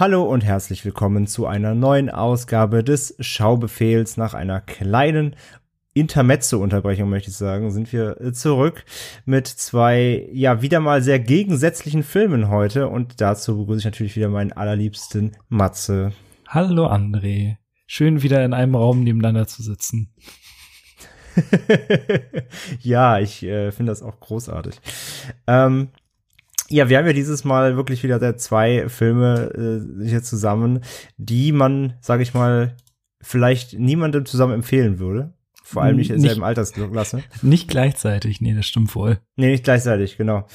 [0.00, 4.16] Hallo und herzlich willkommen zu einer neuen Ausgabe des Schaubefehls.
[4.16, 5.34] Nach einer kleinen
[5.92, 8.84] Intermezzo-Unterbrechung, möchte ich sagen, sind wir zurück
[9.24, 12.86] mit zwei, ja, wieder mal sehr gegensätzlichen Filmen heute.
[12.86, 16.12] Und dazu begrüße ich natürlich wieder meinen allerliebsten Matze.
[16.46, 17.56] Hallo André.
[17.88, 20.14] Schön wieder in einem Raum nebeneinander zu sitzen.
[22.82, 24.76] ja, ich äh, finde das auch großartig.
[25.48, 25.88] Ähm,
[26.68, 29.50] ja, wir haben ja dieses Mal wirklich wieder zwei Filme
[30.02, 30.80] äh, hier zusammen,
[31.16, 32.76] die man, sage ich mal,
[33.20, 35.32] vielleicht niemandem zusammen empfehlen würde.
[35.64, 37.22] Vor allem nicht in derselben Altersklasse.
[37.42, 39.18] Nicht gleichzeitig, nee, das stimmt wohl.
[39.36, 40.46] Nee, nicht gleichzeitig, genau.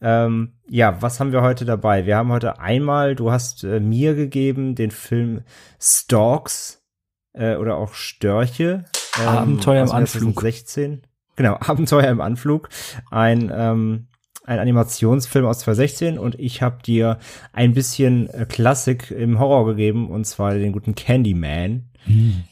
[0.00, 2.06] Ähm, ja, was haben wir heute dabei?
[2.06, 5.42] Wir haben heute einmal, du hast äh, mir gegeben, den Film
[5.80, 6.84] Stalks
[7.32, 8.84] äh, oder auch Störche.
[9.20, 10.40] Ähm, Abenteuer im Anflug.
[10.40, 11.02] 16.
[11.34, 12.68] Genau, Abenteuer im Anflug.
[13.10, 14.06] Ein ähm,
[14.50, 17.20] ein Animationsfilm aus 2016 und ich habe dir
[17.52, 21.88] ein bisschen äh, Klassik im Horror gegeben und zwar den guten Candyman.
[22.04, 22.42] Hm.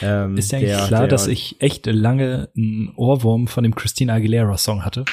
[0.00, 3.74] Ähm, ist ja eigentlich der, klar, der, dass ich echt lange einen Ohrwurm von dem
[3.74, 5.04] Christina Aguilera Song hatte?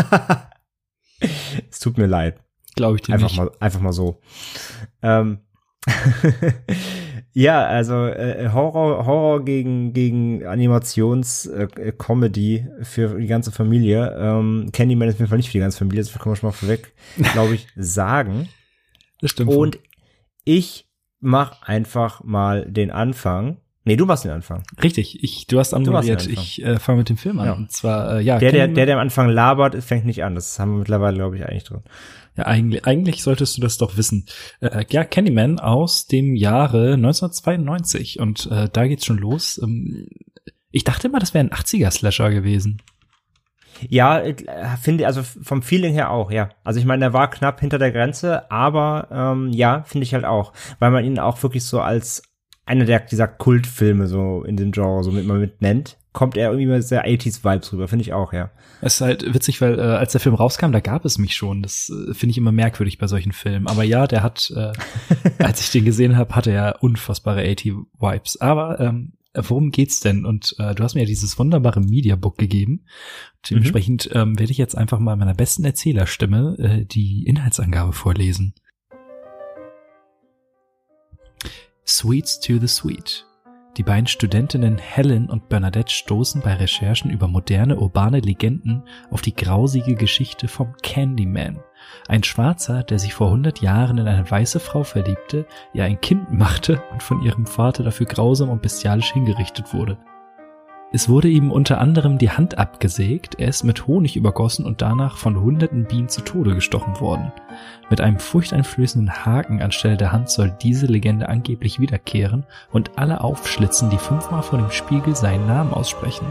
[1.70, 2.40] es tut mir leid.
[2.74, 3.36] Glaube ich dir einfach nicht.
[3.36, 4.18] Mal, einfach mal so.
[5.02, 5.40] Ähm,
[7.34, 14.14] Ja, also äh, Horror, Horror gegen gegen Animations-Comedy äh, für die ganze Familie.
[14.18, 16.52] Ähm, Candyman ist mir Fall nicht für die ganze Familie, das kann man schon mal
[16.52, 16.92] vorweg,
[17.32, 18.50] glaube ich, sagen.
[19.20, 19.50] Das stimmt.
[19.50, 19.78] Und
[20.44, 23.56] ich mach einfach mal den Anfang.
[23.84, 24.62] Nee, du machst den Anfang.
[24.82, 26.28] Richtig, ich, du hast anmoderiert.
[26.28, 27.46] Ich äh, fange mit dem Film an.
[27.46, 27.52] Ja.
[27.54, 28.38] Und zwar, äh, ja.
[28.38, 30.34] Der, der, der, der am Anfang labert, fängt nicht an.
[30.34, 31.80] Das haben wir mittlerweile, glaube ich, eigentlich drin.
[32.36, 34.26] Ja, eigentlich, eigentlich solltest du das doch wissen.
[34.60, 39.60] Äh, ja, Candyman aus dem Jahre 1992 und äh, da geht's schon los.
[39.62, 40.06] Ähm,
[40.70, 42.80] ich dachte immer, das wäre ein 80er-Slasher gewesen.
[43.88, 44.34] Ja, äh,
[44.80, 46.50] finde also vom Feeling her auch, ja.
[46.64, 50.24] Also ich meine, er war knapp hinter der Grenze, aber ähm, ja, finde ich halt
[50.24, 52.22] auch, weil man ihn auch wirklich so als
[52.64, 56.50] einer der dieser Kultfilme so in dem Genre so mit man mit nennt kommt er
[56.50, 58.50] irgendwie mit sehr 80s-Vibes rüber, finde ich auch, ja.
[58.80, 61.62] Es ist halt witzig, weil äh, als der Film rauskam, da gab es mich schon.
[61.62, 63.66] Das äh, finde ich immer merkwürdig bei solchen Filmen.
[63.66, 64.72] Aber ja, der hat, äh,
[65.42, 68.40] als ich den gesehen habe, hatte er unfassbare 80-Vibes.
[68.40, 70.26] Aber ähm, worum geht's denn?
[70.26, 72.84] Und äh, du hast mir ja dieses wunderbare Mediabook gegeben.
[73.48, 74.20] Dementsprechend mhm.
[74.20, 78.54] ähm, werde ich jetzt einfach mal meiner besten Erzählerstimme äh, die Inhaltsangabe vorlesen.
[81.86, 83.26] Sweets to the Sweet.
[83.78, 89.34] Die beiden Studentinnen Helen und Bernadette stoßen bei Recherchen über moderne urbane Legenden auf die
[89.34, 91.58] grausige Geschichte vom Candyman.
[92.06, 96.30] Ein Schwarzer, der sich vor 100 Jahren in eine weiße Frau verliebte, ihr ein Kind
[96.30, 99.96] machte und von ihrem Vater dafür grausam und bestialisch hingerichtet wurde.
[100.94, 105.16] Es wurde ihm unter anderem die Hand abgesägt, er ist mit Honig übergossen und danach
[105.16, 107.32] von hunderten Bienen zu Tode gestochen worden.
[107.88, 113.88] Mit einem furchteinflößenden Haken anstelle der Hand soll diese Legende angeblich wiederkehren und alle aufschlitzen,
[113.88, 116.26] die fünfmal vor dem Spiegel seinen Namen aussprechen.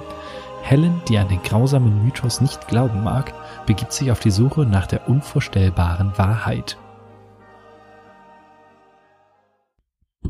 [0.62, 3.34] Helen, die an den grausamen Mythos nicht glauben mag,
[3.66, 6.78] begibt sich auf die Suche nach der unvorstellbaren Wahrheit.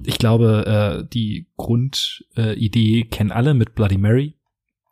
[0.05, 4.37] Ich glaube, äh, die Grundidee äh, kennen alle mit Bloody Mary.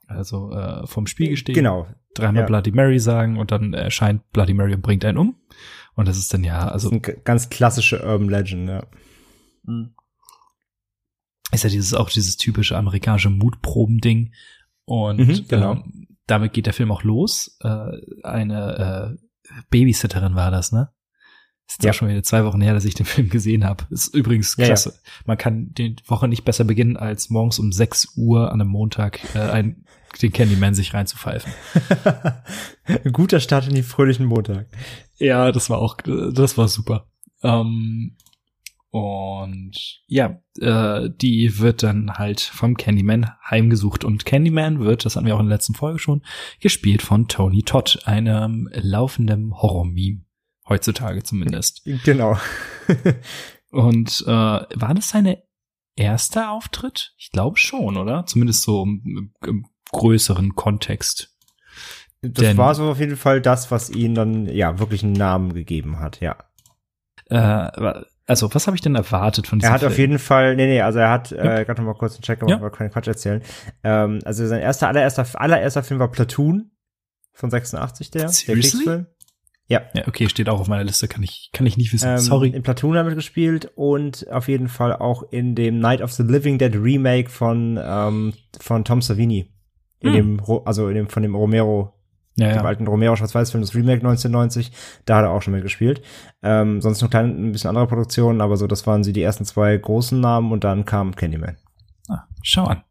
[0.07, 1.87] Also äh, vom Spiegel stehen, genau.
[2.15, 2.47] dreimal ja.
[2.47, 5.35] Bloody Mary sagen und dann erscheint Bloody Mary und bringt einen um.
[5.95, 6.89] Und das ist dann ja, also.
[6.89, 8.83] Das ist ein ganz klassische Urban Legend, ja.
[9.63, 9.93] Mhm.
[11.51, 14.33] Ist ja dieses auch dieses typische amerikanische Mutproben-Ding.
[14.85, 15.73] Und mhm, genau.
[15.73, 17.57] ähm, damit geht der Film auch los.
[17.61, 17.91] Äh,
[18.23, 20.89] eine äh, Babysitterin war das, ne?
[21.69, 23.86] Ist ja schon wieder zwei Wochen her, dass ich den Film gesehen habe.
[23.92, 24.89] Ist übrigens klasse.
[24.89, 25.24] Ja, ja.
[25.27, 29.19] Man kann die Woche nicht besser beginnen, als morgens um 6 Uhr an einem Montag
[29.36, 29.86] äh, ein,
[30.19, 31.54] den Candyman sich reinzupfeifen.
[33.12, 34.68] Guter Start in die fröhlichen Montag.
[35.18, 37.07] Ja, das war auch, das war super.
[37.44, 38.18] Ähm,
[38.89, 44.04] und ja, äh, die wird dann halt vom Candyman heimgesucht.
[44.04, 46.24] Und Candyman wird, das hatten wir auch in der letzten Folge schon,
[46.60, 50.22] gespielt von Tony Todd, einem laufenden Horror-Meme.
[50.69, 51.81] Heutzutage zumindest.
[52.06, 52.38] Genau.
[53.71, 55.44] Und äh, war das seine
[55.95, 57.13] erste Auftritt?
[57.18, 58.25] Ich glaube schon, oder?
[58.25, 61.36] Zumindest so im, im größeren Kontext.
[62.21, 65.54] Das Denn- war so auf jeden Fall das, was ihn dann ja wirklich einen Namen
[65.54, 66.36] gegeben hat, ja.
[67.30, 67.69] Äh,
[68.25, 69.92] also, was habe ich denn erwartet von diesem Er hat Film?
[69.92, 71.60] auf jeden Fall, nee, nee, also er hat, Ja.
[71.60, 72.57] äh, gerade noch mal kurz einen Check, Ja.
[72.57, 73.42] aber keinen Quatsch erzählen.
[73.83, 76.72] Ähm, also sein erster, allererster, allererster Film war Platoon
[77.33, 78.31] von 86, der, der?
[78.31, 79.07] Kriegsfilm.
[79.69, 79.81] Ja.
[79.94, 82.10] ja, okay, steht auch auf meiner Liste, kann ich, kann ich nicht wissen.
[82.10, 82.50] Ähm, Sorry.
[82.50, 86.57] In Platoon damit gespielt und auf jeden Fall auch in dem Night of the Living
[86.57, 89.51] Dead Remake von, ähm, von Tom Savini.
[90.01, 90.38] In Hm.
[90.38, 91.94] dem, also in dem, von dem Romero,
[92.36, 92.63] Ja, dem ja.
[92.63, 94.71] alten Romero Schwarz-Weiß-Film, das Remake 1990,
[95.06, 96.01] da hat er auch schon mitgespielt.
[96.42, 99.45] Ähm, sonst noch klein, ein bisschen andere Produktionen, aber so, das waren sie die ersten
[99.45, 101.57] zwei großen Namen und dann kam Candyman.
[102.07, 102.81] Ah, schau an.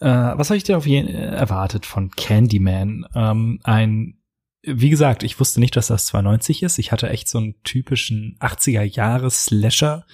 [0.00, 0.06] Äh,
[0.38, 3.04] was habe ich dir auf jeden äh, erwartet von Candyman?
[3.14, 4.14] Ähm, ein,
[4.62, 6.78] wie gesagt, ich wusste nicht, dass das 92 ist.
[6.78, 10.06] Ich hatte echt so einen typischen 80er Jahres Slasher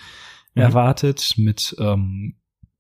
[0.57, 0.63] Mhm.
[0.63, 2.37] erwartet mit ähm,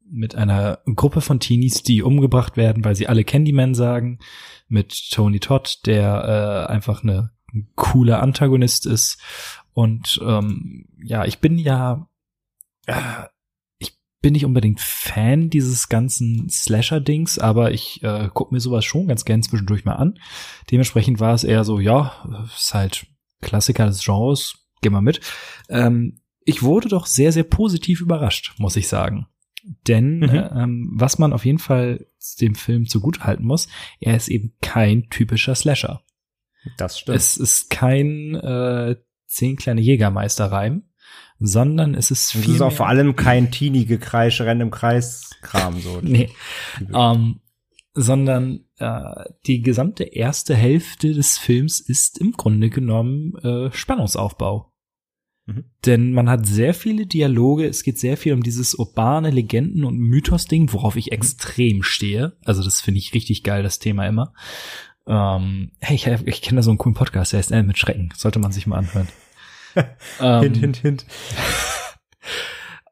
[0.08, 4.20] mit einer Gruppe von Teenies, die umgebracht werden, weil sie alle Candyman sagen,
[4.68, 9.20] mit Tony Todd, der äh, einfach eine ein cooler Antagonist ist.
[9.72, 12.08] Und ähm, ja, ich bin ja,
[12.86, 12.94] äh,
[14.26, 19.24] bin nicht unbedingt Fan dieses ganzen Slasher-Dings, aber ich äh, gucke mir sowas schon ganz
[19.24, 20.18] gern zwischendurch mal an.
[20.68, 23.06] Dementsprechend war es eher so, ja, ist halt
[23.40, 25.20] Klassiker des Genres, geh mal mit.
[25.68, 29.28] Ähm, ich wurde doch sehr, sehr positiv überrascht, muss ich sagen.
[29.86, 30.28] Denn Mhm.
[30.28, 32.08] äh, ähm, was man auf jeden Fall
[32.40, 33.68] dem Film zugutehalten muss,
[34.00, 36.02] er ist eben kein typischer Slasher.
[36.78, 37.16] Das stimmt.
[37.16, 38.96] Es ist kein äh,
[39.26, 40.82] zehn kleine Jägermeister-Reim,
[41.38, 46.00] sondern es ist viel es ist auch vor allem kein Teenie-Gekreisch, Rennen im Kreis-Kram so.
[46.02, 46.30] nee,
[46.94, 47.40] ähm,
[47.94, 54.72] sondern äh, die gesamte erste Hälfte des Films ist im Grunde genommen äh, Spannungsaufbau.
[55.46, 55.64] Mhm.
[55.86, 59.98] Denn man hat sehr viele Dialoge, es geht sehr viel um dieses urbane Legenden- und
[59.98, 62.36] Mythos-Ding, worauf ich extrem stehe.
[62.44, 64.34] Also das finde ich richtig geil, das Thema immer.
[65.06, 68.10] Ähm, hey, ich, ich kenne da so einen coolen Podcast, der heißt L mit Schrecken.
[68.14, 69.08] Sollte man sich mal anhören.
[70.20, 71.06] Ähm, Hint, hint, hint.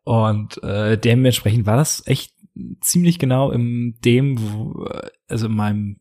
[0.05, 2.33] Und äh, dementsprechend war das echt
[2.81, 4.87] ziemlich genau in dem, wo,
[5.29, 6.01] also in meinem,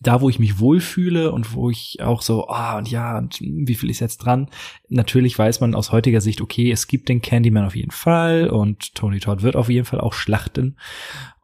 [0.00, 3.74] da wo ich mich wohlfühle und wo ich auch so, ah und ja, und wie
[3.74, 4.50] viel ist jetzt dran?
[4.88, 8.94] Natürlich weiß man aus heutiger Sicht, okay, es gibt den Candyman auf jeden Fall und
[8.94, 10.76] Tony Todd wird auf jeden Fall auch schlachten.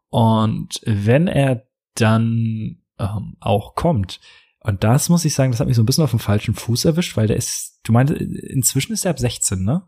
[0.09, 4.21] Und wenn er dann ähm, auch kommt,
[4.63, 6.85] und das muss ich sagen, das hat mich so ein bisschen auf dem falschen Fuß
[6.85, 9.83] erwischt, weil der ist, du meinte, inzwischen ist er ab 16, ne?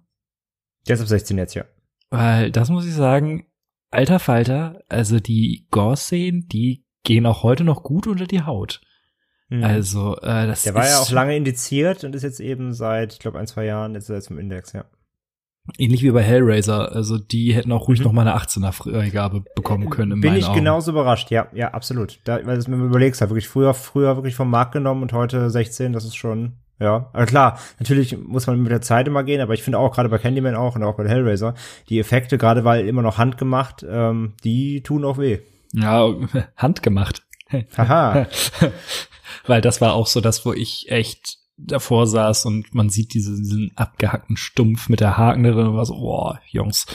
[0.89, 1.65] Der ist ab 16 jetzt, ja.
[2.11, 3.47] Weil das muss ich sagen,
[3.91, 8.81] alter Falter, also die Gore-Szenen, die gehen auch heute noch gut unter die Haut.
[9.49, 9.65] Mhm.
[9.65, 13.13] Also, äh, das der war ist ja auch lange indiziert und ist jetzt eben seit,
[13.13, 14.87] ich glaube, ein, zwei Jahren jetzt, jetzt im Index, ja.
[15.79, 16.93] Ähnlich wie bei Hellraiser.
[16.93, 18.05] Also die hätten auch ruhig Mhm.
[18.07, 20.13] noch mal eine 18er Freigabe bekommen können.
[20.13, 20.57] In Bin ich Augen.
[20.57, 22.19] genauso überrascht, ja, ja, absolut.
[22.25, 25.51] Da, weil du mir überlegst, halt wirklich früher, früher wirklich vom Markt genommen und heute
[25.51, 27.09] 16, das ist schon, ja.
[27.13, 30.09] Aber klar, natürlich muss man mit der Zeit immer gehen, aber ich finde auch gerade
[30.09, 31.55] bei Candyman auch und auch bei Hellraiser,
[31.89, 35.39] die Effekte, gerade weil immer noch handgemacht, ähm, die tun auch weh.
[35.73, 36.09] Ja,
[36.57, 37.23] handgemacht.
[37.77, 38.27] Haha.
[39.47, 43.37] Weil das war auch so das, wo ich echt davor saß und man sieht diese,
[43.37, 46.87] diesen abgehackten Stumpf mit der Haken drin und war so, boah, Jungs.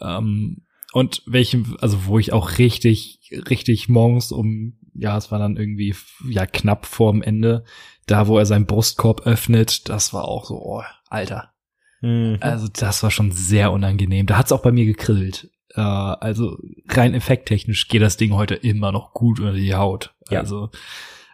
[0.00, 0.62] Ähm,
[0.92, 5.94] und welchem, also wo ich auch richtig, richtig morgens um, ja, es war dann irgendwie,
[6.28, 7.64] ja, knapp vorm Ende,
[8.06, 11.52] da wo er seinen Brustkorb öffnet, das war auch so, oh, Alter.
[12.00, 12.38] Mhm.
[12.40, 14.26] Also das war schon sehr unangenehm.
[14.26, 15.50] Da hat's auch bei mir gekrillt.
[15.74, 16.56] Äh, also
[16.88, 20.14] rein effekttechnisch geht das Ding heute immer noch gut unter die Haut.
[20.30, 20.40] Ja.
[20.40, 20.70] Also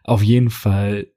[0.04, 1.08] auf jeden Fall,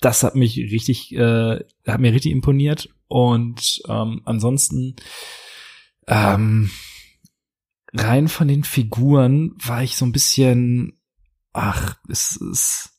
[0.00, 2.88] das hat mich richtig, äh, hat mir richtig imponiert.
[3.08, 4.96] Und ähm, ansonsten
[6.06, 6.70] ähm,
[7.92, 11.00] rein von den Figuren war ich so ein bisschen,
[11.52, 12.90] ach, es ist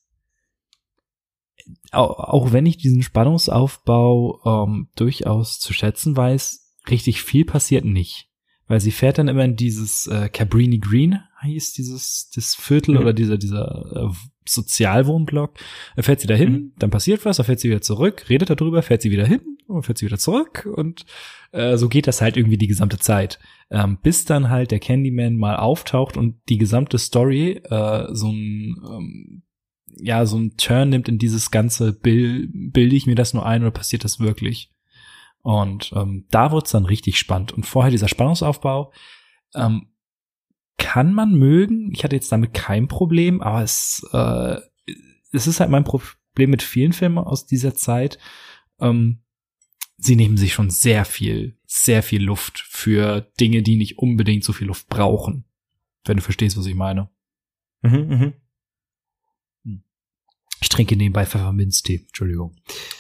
[1.92, 8.30] auch, auch wenn ich diesen Spannungsaufbau ähm, durchaus zu schätzen weiß, richtig viel passiert nicht.
[8.68, 13.02] Weil sie fährt dann immer in dieses äh, Cabrini Green, hieß dieses das Viertel Mhm.
[13.02, 15.58] oder dieser dieser äh, Sozialwohnblock.
[15.96, 16.72] Da fährt sie dahin, Mhm.
[16.80, 19.84] dann passiert was, dann fährt sie wieder zurück, redet darüber, fährt sie wieder hin und
[19.84, 21.06] fährt sie wieder zurück und
[21.52, 23.40] äh, so geht das halt irgendwie die gesamte Zeit.
[23.70, 28.76] Ähm, bis dann halt der Candyman mal auftaucht und die gesamte Story äh, so ein
[28.90, 29.44] ähm,
[29.98, 33.62] ja, so ein Turn nimmt in dieses ganze Bild, bilde ich mir das nur ein
[33.62, 34.72] oder passiert das wirklich?
[35.44, 37.52] Und ähm, da wird's dann richtig spannend.
[37.52, 38.94] Und vorher dieser Spannungsaufbau
[39.54, 39.88] ähm,
[40.82, 41.92] kann man mögen.
[41.94, 44.58] Ich hatte jetzt damit kein Problem, aber es, äh,
[45.32, 48.18] es ist halt mein Problem mit vielen Filmen aus dieser Zeit.
[48.80, 49.22] Ähm,
[49.98, 54.54] sie nehmen sich schon sehr viel, sehr viel Luft für Dinge, die nicht unbedingt so
[54.54, 55.46] viel Luft brauchen.
[56.04, 57.12] Wenn du verstehst, was ich meine.
[57.84, 58.34] Mhm,
[59.64, 59.82] mhm.
[60.62, 62.56] Ich trinke nebenbei Pfefferminztee, Entschuldigung.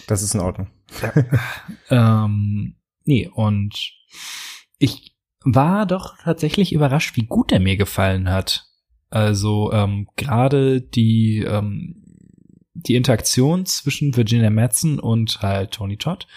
[0.05, 0.67] Das ist in Ordnung.
[1.89, 3.75] ähm, nee, und
[4.77, 5.10] ich
[5.43, 8.67] war doch tatsächlich überrascht, wie gut er mir gefallen hat.
[9.09, 12.01] Also ähm, gerade die ähm,
[12.73, 16.27] die Interaktion zwischen Virginia Madsen und halt Tony Todd,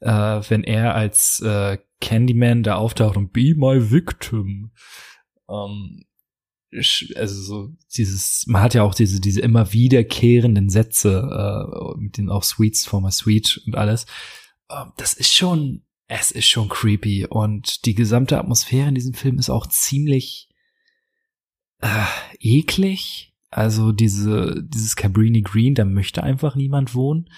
[0.00, 4.72] äh, wenn er als äh, Candyman da auftaucht und Be my victim.
[5.48, 6.04] Ähm,
[7.14, 12.30] also so dieses, man hat ja auch diese, diese immer wiederkehrenden Sätze, äh, mit denen
[12.30, 14.06] auch Sweets for my sweet und alles.
[14.70, 19.38] Ähm, das ist schon, es ist schon creepy und die gesamte Atmosphäre in diesem Film
[19.38, 20.48] ist auch ziemlich
[21.80, 22.04] äh,
[22.40, 23.34] eklig.
[23.50, 27.30] Also diese, dieses Cabrini Green, da möchte einfach niemand wohnen.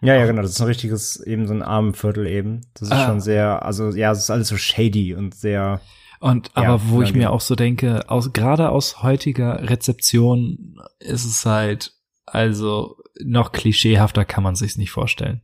[0.00, 0.42] Ja, ja, genau.
[0.42, 2.60] Das ist ein richtiges, eben so ein Armenviertel eben.
[2.74, 3.06] Das ist ah.
[3.06, 5.80] schon sehr, also ja, es ist alles so shady und sehr.
[6.20, 11.24] Und aber ja, wo ich mir auch so denke, aus, gerade aus heutiger Rezeption ist
[11.24, 11.92] es halt,
[12.24, 15.42] also noch klischeehafter kann man sich's nicht vorstellen.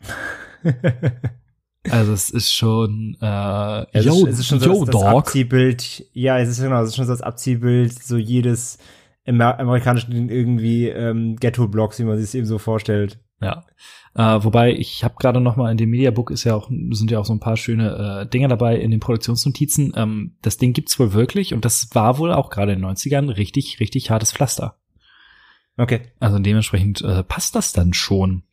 [1.90, 5.04] also es ist schon, äh, es yo, ist, es ist schon yo, so das, das
[5.04, 8.78] Abziehbild, ja, es ist genau, es ist schon so das Abziehbild so jedes
[9.26, 13.18] amerikanischen irgendwie ähm, Ghetto-Blocks, wie man sich es eben so vorstellt.
[13.40, 13.64] Ja.
[14.14, 17.18] Äh, wobei, ich habe gerade noch mal in dem Mediabook ist ja auch, sind ja
[17.18, 19.92] auch so ein paar schöne äh, Dinge dabei in den Produktionsnotizen.
[19.94, 23.36] Ähm, das Ding gibt's wohl wirklich und das war wohl auch gerade in den 90ern
[23.36, 24.78] richtig, richtig hartes Pflaster.
[25.76, 26.00] Okay.
[26.20, 28.44] Also dementsprechend äh, passt das dann schon.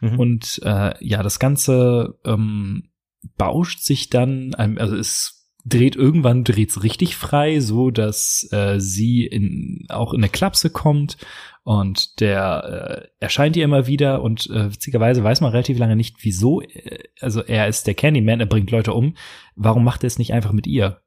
[0.00, 0.18] Mhm.
[0.18, 2.90] Und äh, ja, das Ganze ähm,
[3.36, 9.86] bauscht sich dann, also ist dreht irgendwann dreht's richtig frei, so dass äh, sie in,
[9.88, 11.16] auch in eine Klapse kommt
[11.64, 16.16] und der äh, erscheint ihr immer wieder und äh, witzigerweise weiß man relativ lange nicht,
[16.24, 16.62] wieso.
[16.62, 19.14] Äh, also er ist der Candyman, er bringt Leute um.
[19.54, 21.00] Warum macht er es nicht einfach mit ihr?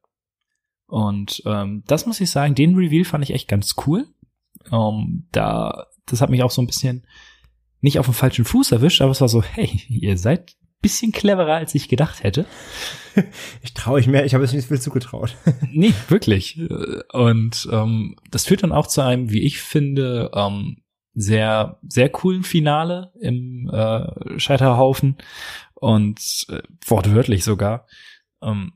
[0.88, 4.08] Und ähm, das muss ich sagen, den Reveal fand ich echt ganz cool.
[4.72, 7.06] Um, da, das hat mich auch so ein bisschen
[7.82, 10.56] nicht auf dem falschen Fuß erwischt, aber es war so, hey, ihr seid
[10.86, 12.46] bisschen cleverer, als ich gedacht hätte.
[13.62, 15.38] Ich traue ich mehr, ich habe es nicht viel zugetraut.
[15.72, 16.60] nee, wirklich.
[17.14, 22.44] Und ähm, das führt dann auch zu einem, wie ich finde, ähm, sehr, sehr coolen
[22.44, 25.16] Finale im äh, Scheiterhaufen
[25.76, 27.88] und äh, wortwörtlich sogar,
[28.44, 28.74] ähm,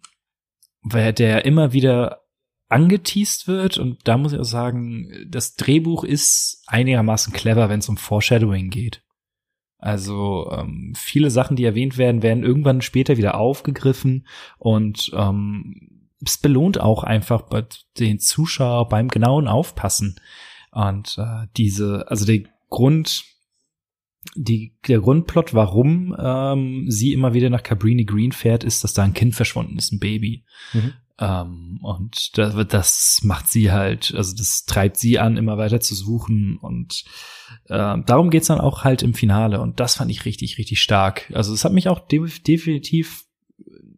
[0.83, 2.21] weil der immer wieder
[2.69, 7.89] angeteased wird und da muss ich auch sagen, das Drehbuch ist einigermaßen clever, wenn es
[7.89, 9.03] um Foreshadowing geht.
[9.79, 16.37] Also ähm, viele Sachen, die erwähnt werden, werden irgendwann später wieder aufgegriffen und ähm, es
[16.37, 17.43] belohnt auch einfach
[17.97, 20.19] den Zuschauer beim genauen Aufpassen.
[20.71, 23.23] Und äh, diese, also der Grund,
[24.35, 29.03] die, der Grundplot, warum ähm, sie immer wieder nach Cabrini Green fährt, ist, dass da
[29.03, 30.43] ein Kind verschwunden ist, ein Baby.
[30.73, 30.93] Mhm.
[31.19, 35.95] Ähm, und das, das macht sie halt, also das treibt sie an, immer weiter zu
[35.95, 36.57] suchen.
[36.57, 37.03] Und
[37.65, 39.59] äh, darum geht's dann auch halt im Finale.
[39.59, 41.31] Und das fand ich richtig, richtig stark.
[41.33, 43.25] Also es hat mich auch de definitiv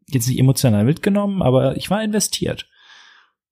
[0.08, 2.68] jetzt nicht emotional mitgenommen, aber ich war investiert.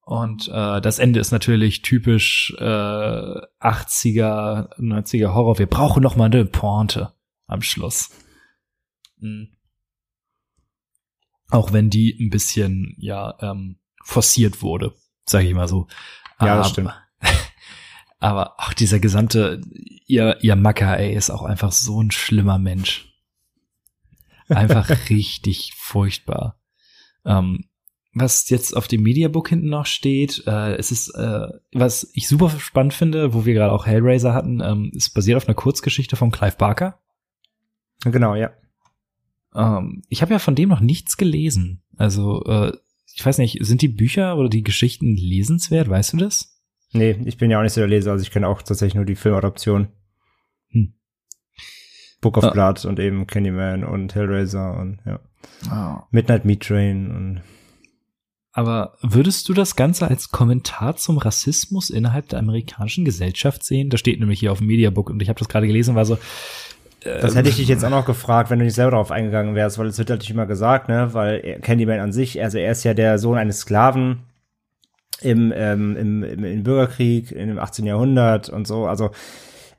[0.01, 5.59] Und äh, das Ende ist natürlich typisch äh, 80er, 90er Horror.
[5.59, 7.13] Wir brauchen noch mal eine Pointe
[7.45, 8.09] am Schluss.
[9.19, 9.49] Mhm.
[11.49, 14.93] Auch wenn die ein bisschen, ja, ähm, forciert wurde,
[15.25, 15.87] sage ich mal so.
[16.39, 16.93] Ja, das stimmt.
[18.19, 19.61] Aber auch dieser gesamte,
[20.05, 23.13] ihr, ihr Macker, ey, ist auch einfach so ein schlimmer Mensch.
[24.49, 26.59] Einfach richtig furchtbar.
[27.25, 27.65] Ähm,
[28.13, 32.49] was jetzt auf dem Mediabook hinten noch steht, äh, es ist, äh, was ich super
[32.59, 36.31] spannend finde, wo wir gerade auch Hellraiser hatten, ähm, ist basiert auf einer Kurzgeschichte von
[36.31, 36.99] Clive Barker.
[38.03, 38.51] Genau, ja.
[39.55, 41.81] Ähm, ich habe ja von dem noch nichts gelesen.
[41.97, 42.73] Also, äh,
[43.13, 45.89] ich weiß nicht, sind die Bücher oder die Geschichten lesenswert?
[45.89, 46.59] Weißt du das?
[46.91, 49.05] Nee, ich bin ja auch nicht so der Leser, also ich kenne auch tatsächlich nur
[49.05, 49.89] die Filmadoption.
[50.69, 50.93] Hm.
[52.21, 52.49] Book of ah.
[52.51, 55.19] Blood und eben Candyman und Hellraiser und ja.
[55.71, 56.03] Oh.
[56.11, 57.41] Midnight Meat Train und
[58.51, 63.89] aber würdest du das Ganze als Kommentar zum Rassismus innerhalb der amerikanischen Gesellschaft sehen?
[63.89, 66.17] Da steht nämlich hier auf dem Mediabook und ich habe das gerade gelesen, war so,
[67.03, 69.77] das hätte ich dich jetzt auch noch gefragt, wenn du nicht selber darauf eingegangen wärst,
[69.77, 72.93] weil es wird natürlich immer gesagt, ne, weil Candyman an sich, also er ist ja
[72.93, 74.25] der Sohn eines Sklaven
[75.21, 77.85] im, ähm, im, im, Bürgerkrieg in dem 18.
[77.85, 79.11] Jahrhundert und so, also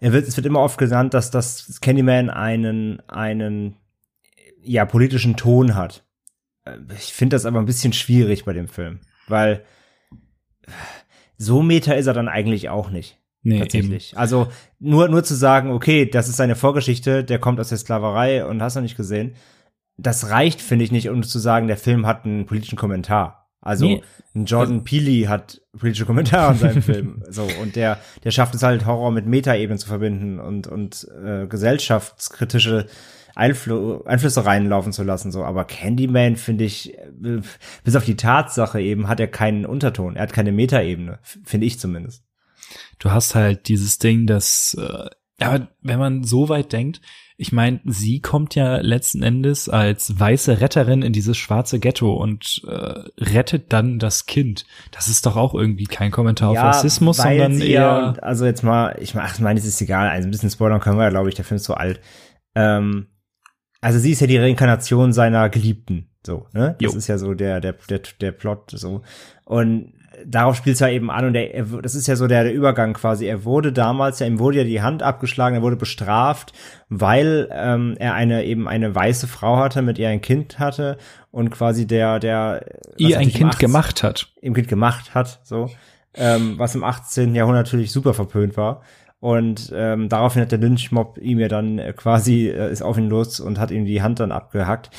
[0.00, 3.76] er wird, es wird immer oft genannt, dass das Candyman einen, einen,
[4.62, 6.04] ja, politischen Ton hat.
[6.94, 9.64] Ich finde das aber ein bisschen schwierig bei dem Film, weil
[11.36, 13.19] so meta ist er dann eigentlich auch nicht.
[13.42, 14.12] Nee, tatsächlich.
[14.12, 14.18] Eben.
[14.18, 18.44] Also nur, nur zu sagen, okay, das ist seine Vorgeschichte, der kommt aus der Sklaverei
[18.44, 19.34] und hast du nicht gesehen.
[19.96, 23.48] Das reicht, finde ich nicht, um zu sagen, der Film hat einen politischen Kommentar.
[23.62, 24.02] Also Nee.
[24.34, 27.22] ein Jordan Peele hat politische Kommentare in seinem Film.
[27.28, 31.46] So, und der, der schafft es halt, Horror mit Metaebenen zu verbinden und, und äh,
[31.46, 32.86] gesellschaftskritische
[33.34, 35.30] Einflu Einflüsse reinlaufen zu lassen.
[35.30, 37.40] So, aber Candyman finde ich, äh,
[37.84, 40.16] bis auf die Tatsache eben, hat er keinen Unterton.
[40.16, 42.24] Er hat keine Metaebene, finde ich zumindest.
[42.98, 45.10] Du hast halt dieses Ding, dass, äh,
[45.44, 47.00] aber wenn man so weit denkt,
[47.40, 52.60] ich meine, sie kommt ja letzten Endes als weiße Retterin in dieses schwarze Ghetto und
[52.68, 54.66] äh, rettet dann das Kind.
[54.90, 57.70] Das ist doch auch irgendwie kein Kommentar auf Rassismus, sondern eher.
[57.70, 60.98] ja, und also jetzt mal, ich meine, es ist egal, also ein bisschen spoilern können
[60.98, 62.00] wir ja, glaube ich, der Film ist so alt.
[62.54, 63.06] Ähm,
[63.80, 66.76] also sie ist ja die Reinkarnation seiner Geliebten, so, ne?
[66.78, 66.98] Das Jo.
[66.98, 69.00] ist ja so der, der, der, der Plot, so.
[69.46, 69.94] Und
[70.26, 72.54] darauf spielt es ja eben an und der, er, das ist ja so der, der
[72.54, 73.26] Übergang quasi.
[73.26, 76.52] Er wurde damals, ja, ihm wurde ja die Hand abgeschlagen, er wurde bestraft,
[76.88, 80.98] weil ähm, er eine eben eine weiße Frau hatte, mit ihr ein Kind hatte
[81.30, 82.64] und quasi der, der
[82.96, 84.32] ihr ein Kind 18 gemacht hat.
[84.40, 85.70] im Kind gemacht hat, so,
[86.14, 87.34] ähm, was im 18.
[87.34, 88.82] Jahrhundert natürlich super verpönt war.
[89.20, 93.10] Und ähm, daraufhin hat der Lynchmob ihm ja dann äh, quasi, äh, ist auf ihn
[93.10, 94.90] los und hat ihm die Hand dann abgehackt.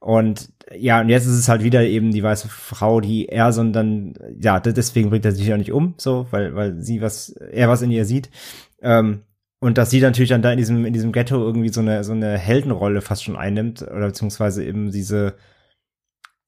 [0.00, 4.14] Und ja, und jetzt ist es halt wieder eben die weiße Frau, die er, sondern,
[4.40, 7.68] ja, de- deswegen bringt er sich ja nicht um, so, weil, weil sie was, er
[7.68, 8.30] was in ihr sieht.
[8.80, 9.22] Ähm,
[9.60, 12.12] und dass sie natürlich dann da in diesem, in diesem Ghetto irgendwie so eine, so
[12.12, 15.34] eine Heldenrolle fast schon einnimmt, oder beziehungsweise eben diese,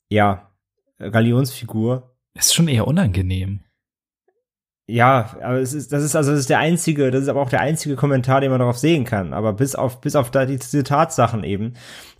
[0.08, 0.50] ja,
[0.98, 3.60] Galionsfigur, Ist schon eher unangenehm.
[4.88, 7.48] Ja, aber es ist, das ist also das ist der einzige, das ist aber auch
[7.48, 9.32] der einzige Kommentar, den man darauf sehen kann.
[9.32, 11.74] Aber bis auf bis auf da die, diese Tatsachen eben,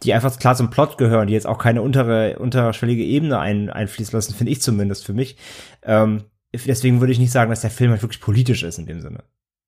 [0.04, 4.16] die einfach klar zum Plot gehören, die jetzt auch keine untere unterschwellige Ebene ein, einfließen
[4.16, 5.36] lassen, finde ich zumindest für mich.
[5.82, 6.22] Ähm,
[6.54, 9.24] deswegen würde ich nicht sagen, dass der Film halt wirklich politisch ist in dem Sinne,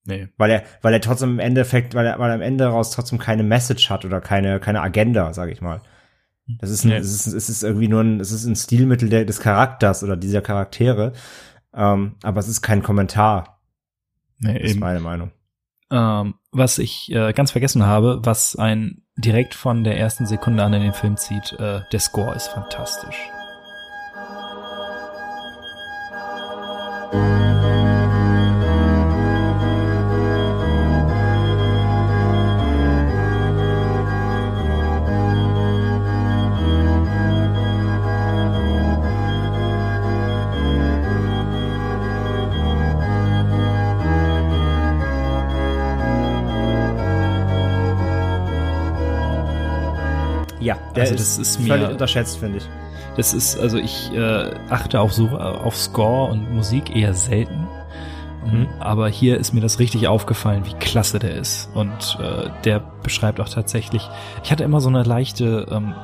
[0.07, 0.29] Nee.
[0.37, 3.19] weil er weil er trotzdem im Endeffekt, weil er weil er am Ende raus trotzdem
[3.19, 5.81] keine Message hat oder keine keine Agenda, sage ich mal.
[6.47, 6.97] Das ist, ein, Nee.
[6.99, 10.17] es ist es ist irgendwie nur ein es ist ein Stilmittel der, des Charakters oder
[10.17, 11.13] dieser Charaktere.
[11.75, 13.61] Ähm, aber es ist kein Kommentar,
[14.38, 14.81] Nee, ist eben.
[14.81, 15.31] meine Meinung.
[15.90, 20.73] Ähm, was ich äh, ganz vergessen habe, was ein direkt von der ersten Sekunde an
[20.75, 23.28] in den Film zieht, äh, der Score ist fantastisch.
[50.64, 52.64] Ja, der Also ist, das ist völlig mir- unterschätzt, finde ich.
[53.16, 57.68] Das ist, also ich äh, achte auf, so, auf Score und Musik eher selten.
[58.44, 58.66] Mhm.
[58.81, 61.70] Aber hier ist mir das richtig aufgefallen, wie klasse der ist.
[61.74, 64.09] Und äh, der beschreibt auch tatsächlich,
[64.42, 65.94] ich hatte immer so eine leichte, ähm,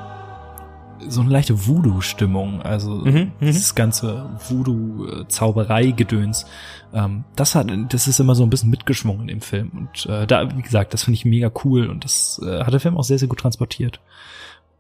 [1.09, 2.63] so eine leichte Voodoo-Stimmung.
[2.63, 3.33] Also Mhm, mhm.
[3.41, 6.47] dieses ganze Voodoo-Zauberei-Gedöns.
[6.93, 9.71] Ähm, das hat, das ist immer so ein bisschen mitgeschwungen im Film.
[9.75, 12.81] Und äh, da, wie gesagt, das finde ich mega cool und das äh, hat der
[12.81, 14.01] Film auch sehr, sehr gut transportiert.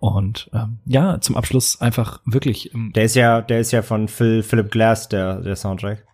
[0.00, 4.08] Und ähm, ja, zum Abschluss einfach wirklich ähm, Der ist ja, der ist ja von
[4.08, 6.06] Phil, Philip Glass, der, der Soundtrack.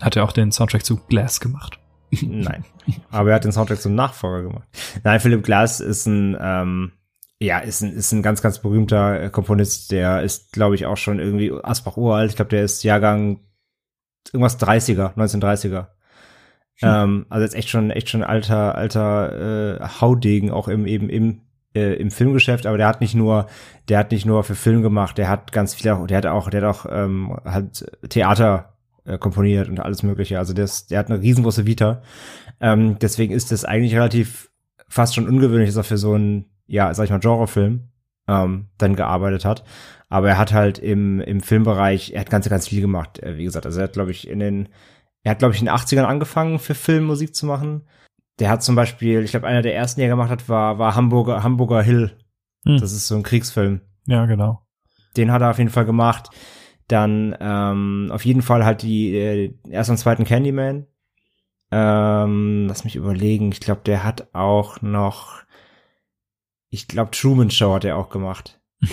[0.00, 1.78] hat er auch den Soundtrack zu Glass gemacht.
[2.22, 2.64] Nein.
[3.10, 4.68] Aber er hat den Soundtrack zum Nachfolger gemacht.
[5.02, 6.92] Nein, Philip Glass ist ein, ähm,
[7.40, 9.90] ja, ist ein, ist ein ganz, ganz berühmter äh, Komponist.
[9.90, 12.30] Der ist, glaube ich, auch schon irgendwie Asbach uralt.
[12.30, 13.40] Ich glaube, der ist Jahrgang
[14.32, 15.88] irgendwas 30er, 1930er.
[16.82, 21.43] Ähm, also jetzt echt schon, echt schon alter, alter äh, Haudegen auch im, eben im,
[21.74, 23.46] äh, im Filmgeschäft, aber der hat nicht nur,
[23.88, 26.50] der hat nicht nur für Film gemacht, der hat ganz viel, auch- der hat auch,
[26.50, 30.38] der hat auch ähm, halt Theater äh, komponiert und alles Mögliche.
[30.38, 32.02] Also der, ist, der hat eine riesengroße Vita.
[32.60, 34.50] Ähm, deswegen ist das eigentlich relativ
[34.88, 37.88] fast schon ungewöhnlich, dass er für so einen, ja, sag ich mal, Genrefilm
[38.28, 39.64] ähm, dann gearbeitet hat.
[40.08, 43.44] Aber er hat halt im, im Filmbereich, er hat ganz, ganz viel gemacht, äh, wie
[43.44, 43.66] gesagt.
[43.66, 44.68] Also er hat, glaube ich, in den,
[45.24, 47.82] er hat, glaube ich, in den 80ern angefangen, für Filmmusik zu machen.
[48.38, 50.94] Der hat zum Beispiel, ich glaube, einer der ersten, die er gemacht hat, war, war
[50.94, 52.16] Hamburger, Hamburger Hill.
[52.64, 52.78] Hm.
[52.78, 53.80] Das ist so ein Kriegsfilm.
[54.06, 54.66] Ja, genau.
[55.16, 56.30] Den hat er auf jeden Fall gemacht.
[56.88, 60.86] Dann ähm, auf jeden Fall halt die äh, ersten und zweiten Candyman.
[61.70, 63.52] Ähm, lass mich überlegen.
[63.52, 65.42] Ich glaube, der hat auch noch,
[66.70, 68.60] ich glaube, Truman Show hat er auch gemacht.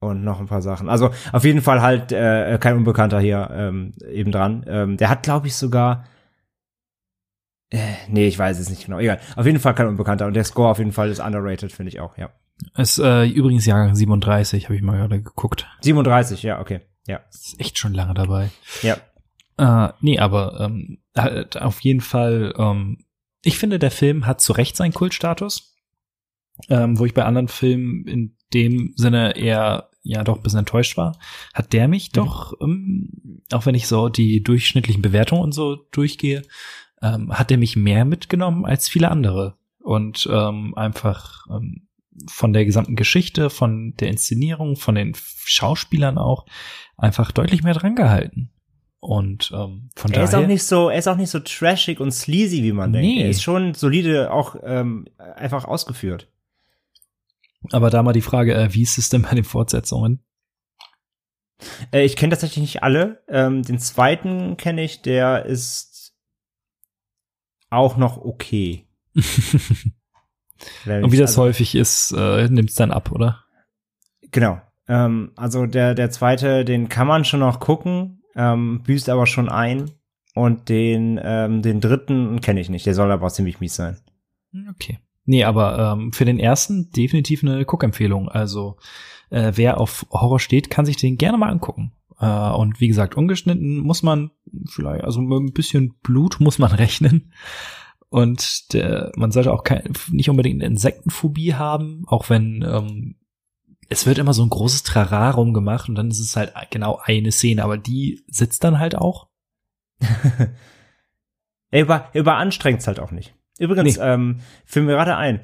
[0.00, 0.88] und noch ein paar Sachen.
[0.88, 4.64] Also auf jeden Fall halt äh, kein Unbekannter hier ähm, eben dran.
[4.66, 6.04] Ähm, der hat, glaube ich, sogar
[7.70, 8.98] äh, nee, ich weiß es nicht genau.
[8.98, 9.20] Egal.
[9.34, 10.26] Auf jeden Fall kein Unbekannter.
[10.26, 12.30] Und der Score auf jeden Fall ist underrated, finde ich auch, ja.
[12.76, 15.66] Ist äh, übrigens Jahrgang 37, habe ich mal gerade geguckt.
[15.80, 16.80] 37, ja, okay.
[17.06, 17.20] Ja.
[17.30, 18.50] Ist echt schon lange dabei.
[18.82, 18.96] Ja.
[19.58, 23.04] Äh, nee, aber ähm, halt auf jeden Fall, ähm,
[23.42, 25.76] ich finde, der Film hat zu Recht seinen Kultstatus,
[26.68, 30.96] ähm, wo ich bei anderen Filmen in dem Sinne eher ja doch ein bisschen enttäuscht
[30.96, 31.18] war,
[31.52, 32.14] hat der mich mhm.
[32.14, 36.42] doch, ähm, auch wenn ich so die durchschnittlichen Bewertungen und so durchgehe,
[37.02, 39.56] ähm, hat er mich mehr mitgenommen als viele andere.
[39.80, 41.88] Und ähm, einfach ähm,
[42.28, 46.46] von der gesamten Geschichte, von der Inszenierung, von den Schauspielern auch
[46.96, 48.50] einfach deutlich mehr dran gehalten.
[49.00, 50.24] Und ähm, von er daher.
[50.24, 53.06] ist auch nicht so, er ist auch nicht so trashig und sleazy, wie man denkt.
[53.06, 53.22] Nee.
[53.22, 56.28] Er ist schon solide auch ähm, einfach ausgeführt.
[57.72, 60.24] Aber da mal die Frage, äh, wie ist es denn bei den Fortsetzungen?
[61.92, 63.22] Äh, ich kenne tatsächlich nicht alle.
[63.28, 65.95] Ähm, den zweiten kenne ich, der ist
[67.70, 68.86] auch noch okay.
[70.86, 73.44] Und wie das also, häufig ist, äh, nimmt es dann ab, oder?
[74.30, 74.60] Genau.
[74.88, 79.48] Ähm, also der, der zweite, den kann man schon noch gucken, ähm, büßt aber schon
[79.48, 79.90] ein.
[80.34, 82.84] Und den, ähm, den dritten kenne ich nicht.
[82.84, 83.96] Der soll aber auch ziemlich mies sein.
[84.70, 84.98] Okay.
[85.24, 88.28] Nee, aber ähm, für den ersten definitiv eine Guckempfehlung.
[88.28, 88.76] Also
[89.30, 91.92] äh, wer auf Horror steht, kann sich den gerne mal angucken.
[92.20, 94.30] Äh, und wie gesagt, ungeschnitten muss man
[94.68, 97.32] vielleicht, also mit ein bisschen Blut muss man rechnen.
[98.08, 103.16] Und der, man sollte auch kein, nicht unbedingt eine Insektenphobie haben, auch wenn ähm,
[103.88, 107.32] es wird immer so ein großes Trararum gemacht und dann ist es halt genau eine
[107.32, 109.28] Szene, aber die sitzt dann halt auch.
[111.70, 113.34] er über, überanstrengt halt auch nicht.
[113.58, 114.02] Übrigens, Nee.
[114.02, 115.40] ähm, fiel mir gerade ein.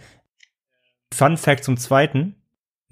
[1.12, 2.36] Fun Fact zum zweiten.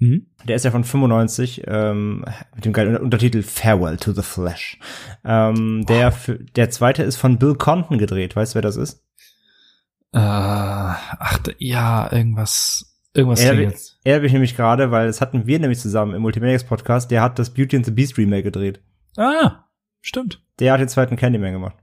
[0.01, 0.25] Mhm.
[0.47, 4.79] Der ist ja von 95 ähm, mit dem geilen Untertitel Farewell to the Flesh.
[5.23, 8.35] Ähm, der, für, der zweite ist von Bill Conton gedreht.
[8.35, 9.03] Weißt du, wer das ist?
[10.11, 13.97] Äh, ach, ja, irgendwas, irgendwas Er, klingelt.
[14.03, 17.11] er habe ich nämlich gerade, weil das hatten wir nämlich zusammen im Multimaniacs Podcast.
[17.11, 18.81] Der hat das Beauty and the Beast Remake gedreht.
[19.17, 19.65] Ah,
[20.01, 20.43] stimmt.
[20.57, 21.75] Der hat den zweiten Candyman gemacht.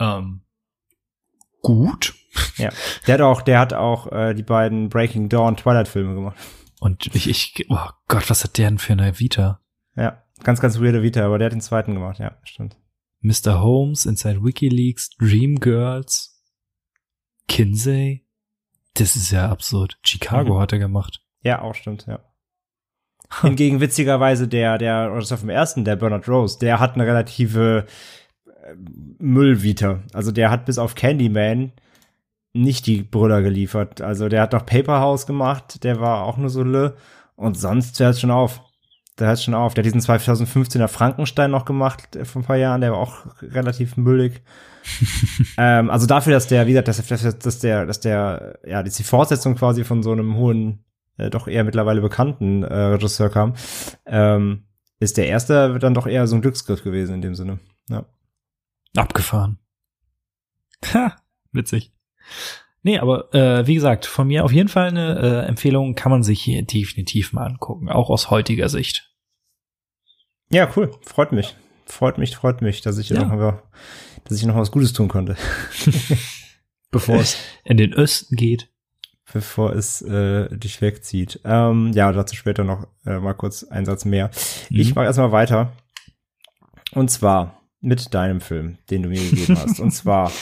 [0.00, 0.40] Ähm,
[1.62, 2.14] gut.
[2.56, 2.70] Ja.
[3.06, 6.36] Der hat auch, der hat auch äh, die beiden Breaking Dawn Twilight Filme gemacht.
[6.80, 9.60] Und ich, ich, oh Gott, was hat der denn für eine Vita?
[9.96, 12.18] Ja, ganz, ganz weirde Vita, aber der hat den zweiten gemacht.
[12.18, 12.76] Ja, stimmt.
[13.20, 13.60] Mr.
[13.60, 16.40] Holmes, Inside WikiLeaks, Dreamgirls,
[17.48, 18.26] Kinsey.
[18.94, 19.98] Das ist ja absurd.
[20.04, 20.60] Chicago Mhm.
[20.60, 21.22] hat er gemacht.
[21.42, 22.20] Ja, auch stimmt, ja.
[23.42, 27.06] Hingegen witzigerweise der, der, oder das war vom ersten, der Bernard Rose, der hat eine
[27.06, 27.86] relative
[28.46, 28.74] äh,
[29.18, 30.02] Müllvita.
[30.12, 31.72] Also der hat bis auf Candyman
[32.58, 34.00] nicht die Brüller geliefert.
[34.00, 36.96] Also der hat noch Paper House gemacht, der war auch nur so le.
[37.36, 38.60] Und sonst hört schon auf.
[39.18, 39.74] Der hört schon auf.
[39.74, 43.26] Der hat diesen 2015er Frankenstein noch gemacht äh, vor ein paar Jahren, der war auch
[43.42, 44.42] relativ müllig.
[45.58, 48.92] ähm, also dafür, dass der, wie gesagt, dass, dass, dass der, dass der, ja, das
[48.92, 50.84] ist die Fortsetzung quasi von so einem hohen,
[51.16, 53.54] äh, doch eher mittlerweile bekannten äh, Regisseur kam,
[54.06, 54.64] ähm,
[55.00, 57.60] ist der erste dann doch eher so ein Glücksgriff gewesen in dem Sinne.
[57.88, 58.04] Ja.
[58.96, 59.58] Abgefahren.
[60.92, 61.14] Ha,
[61.52, 61.92] witzig.
[62.82, 66.22] Nee, aber äh, wie gesagt, von mir auf jeden Fall eine äh, Empfehlung, kann man
[66.22, 69.10] sich hier definitiv mal angucken, auch aus heutiger Sicht.
[70.50, 70.90] Ja, cool.
[71.02, 71.56] Freut mich.
[71.86, 73.24] Freut mich, freut mich, dass ich Ja.
[73.24, 73.62] noch,
[74.24, 75.36] dass ich noch was Gutes tun konnte,
[76.90, 78.70] Bevor es in den Osten geht.
[79.32, 81.40] bevor es äh, dich wegzieht.
[81.44, 84.30] Ähm, ja, dazu später noch äh, mal kurz einen Satz mehr.
[84.70, 84.94] Ich Mhm.
[84.94, 85.72] mache erstmal weiter.
[86.92, 89.80] Und zwar mit deinem Film, den du mir gegeben hast.
[89.80, 90.32] Und zwar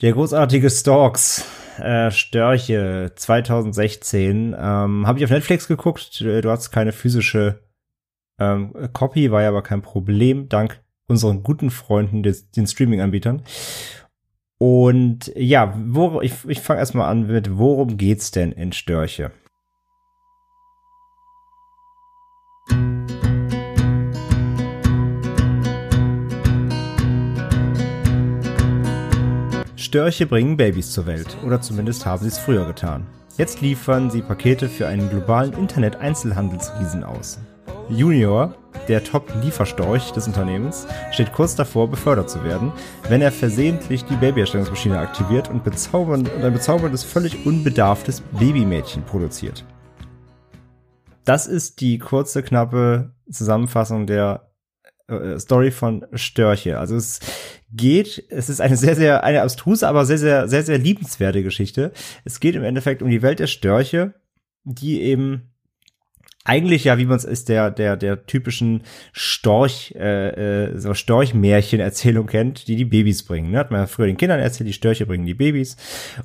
[0.00, 1.44] der großartige Storks,
[1.78, 4.56] äh, Störche 2016.
[4.58, 6.20] Ähm, Habe ich auf Netflix geguckt.
[6.20, 7.60] Du du hast keine physische
[8.38, 13.42] ähm, Copy, war ja aber kein Problem, dank unseren guten Freunden, des, den Streaming-Anbietern.
[14.58, 19.32] Und ja, wo, ich, ich fange erstmal an mit, worum geht's denn in Störche?
[29.90, 33.08] Störche bringen Babys zur Welt, oder zumindest haben sie es früher getan.
[33.36, 37.40] Jetzt liefern sie Pakete für einen globalen Internet-Einzelhandelsriesen aus.
[37.88, 38.54] Junior,
[38.86, 42.70] der Top-Lieferstorch des Unternehmens, steht kurz davor, befördert zu werden,
[43.08, 49.64] wenn er versehentlich die Babyerstellungsmaschine aktiviert und, bezaubern, und ein bezauberndes, völlig unbedarftes Babymädchen produziert.
[51.24, 54.49] Das ist die kurze, knappe Zusammenfassung der
[55.10, 56.78] äh, Story von Störche.
[56.78, 57.20] Also es
[57.72, 61.92] geht, es ist eine sehr, sehr, eine abstruse, aber sehr, sehr, sehr, sehr liebenswerte Geschichte.
[62.24, 64.14] Es geht im Endeffekt um die Welt der Störche,
[64.64, 65.50] die eben
[66.44, 72.26] eigentlich ja, wie man es ist, der, der, der typischen Storch, äh, äh, so Storchmärchen-Erzählung
[72.26, 73.50] kennt, die die Babys bringen.
[73.50, 73.58] Ne?
[73.58, 75.76] Hat man ja früher den Kindern erzählt, die Störche bringen die Babys.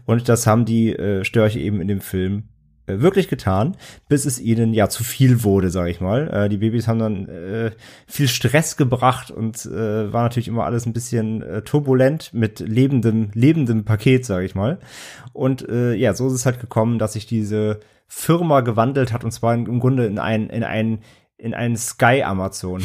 [0.05, 2.43] Und das haben die äh, Störche eben in dem Film
[2.87, 3.75] wirklich getan,
[4.07, 6.29] bis es ihnen ja zu viel wurde, sage ich mal.
[6.29, 7.71] Äh, die Babys haben dann äh,
[8.07, 13.29] viel Stress gebracht und äh, war natürlich immer alles ein bisschen äh, turbulent mit lebendem,
[13.33, 14.79] lebendem Paket, sage ich mal.
[15.33, 19.31] Und äh, ja, so ist es halt gekommen, dass sich diese Firma gewandelt hat und
[19.31, 20.99] zwar im Grunde in ein in ein
[21.37, 22.83] in ein Sky Amazon.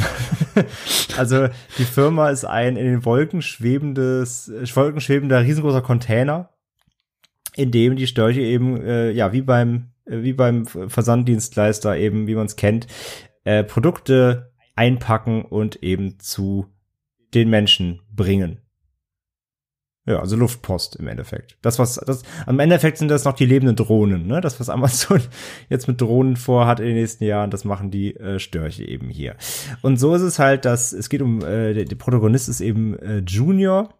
[1.16, 6.50] also die Firma ist ein in den Wolken schwebendes, Wolken schwebender riesengroßer Container,
[7.54, 12.34] in dem die Störche eben, äh, ja, wie beim, äh, wie beim Versanddienstleister eben, wie
[12.34, 12.86] man es kennt,
[13.44, 16.66] äh, Produkte einpacken und eben zu
[17.34, 18.60] den Menschen bringen.
[20.06, 21.58] Ja, also Luftpost im Endeffekt.
[21.62, 24.40] Das, was, das, am Endeffekt sind das noch die lebenden Drohnen, ne?
[24.40, 25.20] Das, was Amazon
[25.68, 29.36] jetzt mit Drohnen vorhat in den nächsten Jahren, das machen die äh, Störche eben hier.
[29.82, 32.98] Und so ist es halt, dass es geht um, äh, der, der Protagonist ist eben
[32.98, 33.94] äh, Junior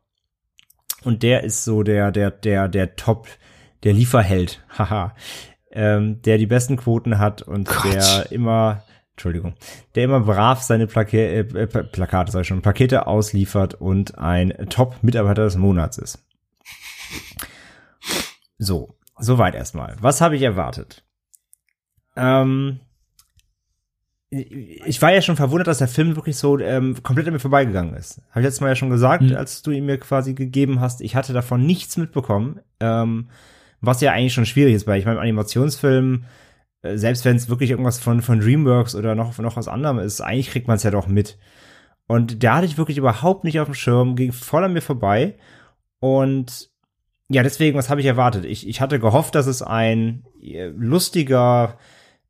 [1.04, 3.28] und der ist so der, der, der, der Top,
[3.84, 5.14] der Lieferheld, haha,
[5.70, 7.94] ähm, der die besten Quoten hat und Gott.
[7.94, 9.54] der immer Entschuldigung,
[9.94, 14.50] der immer brav seine Plake äh, äh Plakate, sag ich schon, Pakete ausliefert und ein
[14.70, 16.24] Top-Mitarbeiter des Monats ist.
[18.56, 19.96] So, soweit erstmal.
[20.00, 21.04] Was habe ich erwartet?
[22.16, 22.80] Ähm,
[24.30, 27.94] ich war ja schon verwundert, dass der Film wirklich so ähm, komplett an mir vorbeigegangen
[27.94, 28.22] ist.
[28.30, 29.34] Habe ich letztes Mal ja schon gesagt, mhm.
[29.34, 31.00] als du ihn mir quasi gegeben hast.
[31.00, 33.28] Ich hatte davon nichts mitbekommen, ähm,
[33.80, 36.24] was ja eigentlich schon schwierig ist, weil ich meine, Animationsfilm
[36.82, 40.20] äh, selbst wenn es wirklich irgendwas von, von DreamWorks oder noch, noch was anderem ist,
[40.20, 41.38] eigentlich kriegt man es ja doch mit.
[42.06, 45.36] Und da hatte ich wirklich überhaupt nicht auf dem Schirm, ging voll an mir vorbei.
[46.00, 46.70] Und
[47.28, 48.44] ja, deswegen, was habe ich erwartet?
[48.44, 51.78] Ich, ich hatte gehofft, dass es ein äh, lustiger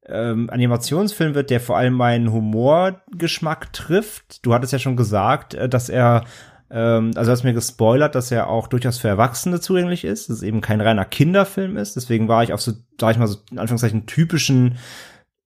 [0.07, 4.45] ähm, Animationsfilm wird, der vor allem meinen Humorgeschmack trifft.
[4.45, 6.25] Du hattest ja schon gesagt, äh, dass er
[6.71, 10.43] ähm, also hast mir gespoilert, dass er auch durchaus für Erwachsene zugänglich ist, dass es
[10.43, 11.97] eben kein reiner Kinderfilm ist.
[11.97, 14.79] Deswegen war ich auf so, sag ich mal, so in Anführungszeichen typischen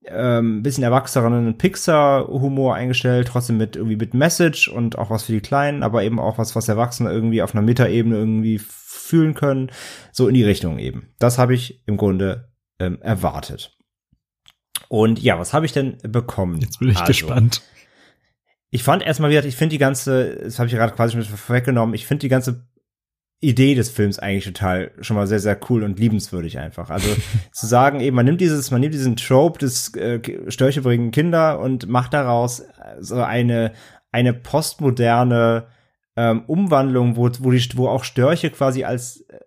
[0.07, 5.41] ähm, bisschen erwachseneren Pixar-Humor eingestellt, trotzdem mit irgendwie mit Message und auch was für die
[5.41, 9.71] Kleinen, aber eben auch was, was Erwachsene irgendwie auf einer Metaebene irgendwie fühlen können.
[10.11, 11.09] So in die Richtung eben.
[11.17, 13.75] Das habe ich im Grunde ähm, erwartet.
[14.89, 16.59] Und ja, was habe ich denn bekommen?
[16.61, 17.63] Jetzt bin ich also, gespannt
[18.71, 21.95] ich fand erstmal wieder, ich finde die ganze, das habe ich gerade quasi schon vorweggenommen,
[21.95, 22.67] ich finde die ganze
[23.41, 26.89] Idee des Films eigentlich total schon mal sehr, sehr cool und liebenswürdig einfach.
[26.89, 27.09] Also
[27.51, 31.59] zu sagen, eben, man nimmt dieses, man nimmt diesen Trope des äh, Störche bringen Kinder
[31.59, 32.63] und macht daraus
[32.99, 33.73] so eine,
[34.11, 35.67] eine postmoderne
[36.15, 39.39] ähm, Umwandlung, wo, wo, die, wo auch Störche quasi als äh,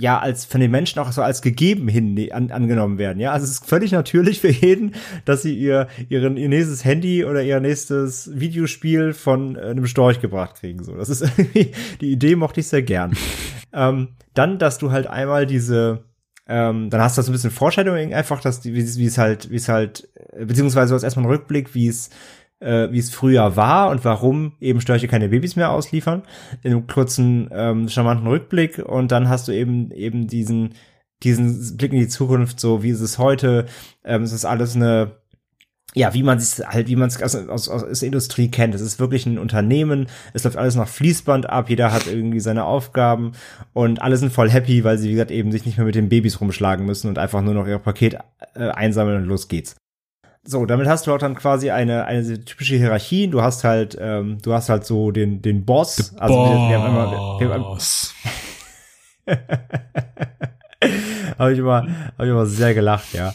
[0.00, 3.20] ja als von den Menschen auch so als gegeben hin ne, an, angenommen werden.
[3.20, 7.24] Ja, also es ist völlig natürlich für jeden, dass sie ihr ihren ihr nächstes Handy
[7.24, 10.82] oder ihr nächstes Videospiel von äh, einem Storch gebracht kriegen.
[10.84, 13.12] So, das ist irgendwie die Idee mochte ich sehr gern.
[13.72, 16.04] ähm, dann, dass du halt einmal diese
[16.50, 19.56] ähm, dann hast du so ein bisschen Vorstellung einfach, dass die, wie, es halt, wie
[19.56, 22.08] es halt, äh, beziehungsweise du hast erstmal einen Rückblick, wie es
[22.60, 26.22] äh, wie es früher war und warum eben Störche keine Babys mehr ausliefern,
[26.62, 28.78] in einem kurzen, ähm, charmanten Rückblick.
[28.78, 30.74] Und dann hast du eben eben diesen
[31.22, 33.66] diesen Blick in die Zukunft, so wie ist es heute,
[34.04, 35.18] ähm, es ist alles eine
[35.94, 38.74] ja, wie man es halt, wie man es aus, aus, aus der Industrie kennt.
[38.74, 42.64] Es ist wirklich ein Unternehmen, es läuft alles nach Fließband ab, jeder hat irgendwie seine
[42.64, 43.32] Aufgaben.
[43.72, 46.10] Und alle sind voll happy, weil sie, wie gesagt, eben sich nicht mehr mit den
[46.10, 48.18] Babys rumschlagen müssen und einfach nur noch ihr Paket
[48.54, 49.76] äh, einsammeln und los geht's.
[50.50, 53.28] So, damit hast du auch dann quasi eine, eine typische Hierarchie.
[53.28, 55.96] Du hast halt, ähm, du hast halt so den, den Boss.
[55.96, 56.48] The also Boss.
[56.48, 57.64] Wir, wir haben immer, wir, wir haben
[61.38, 63.34] habe ich immer, habe ich immer sehr gelacht, ja.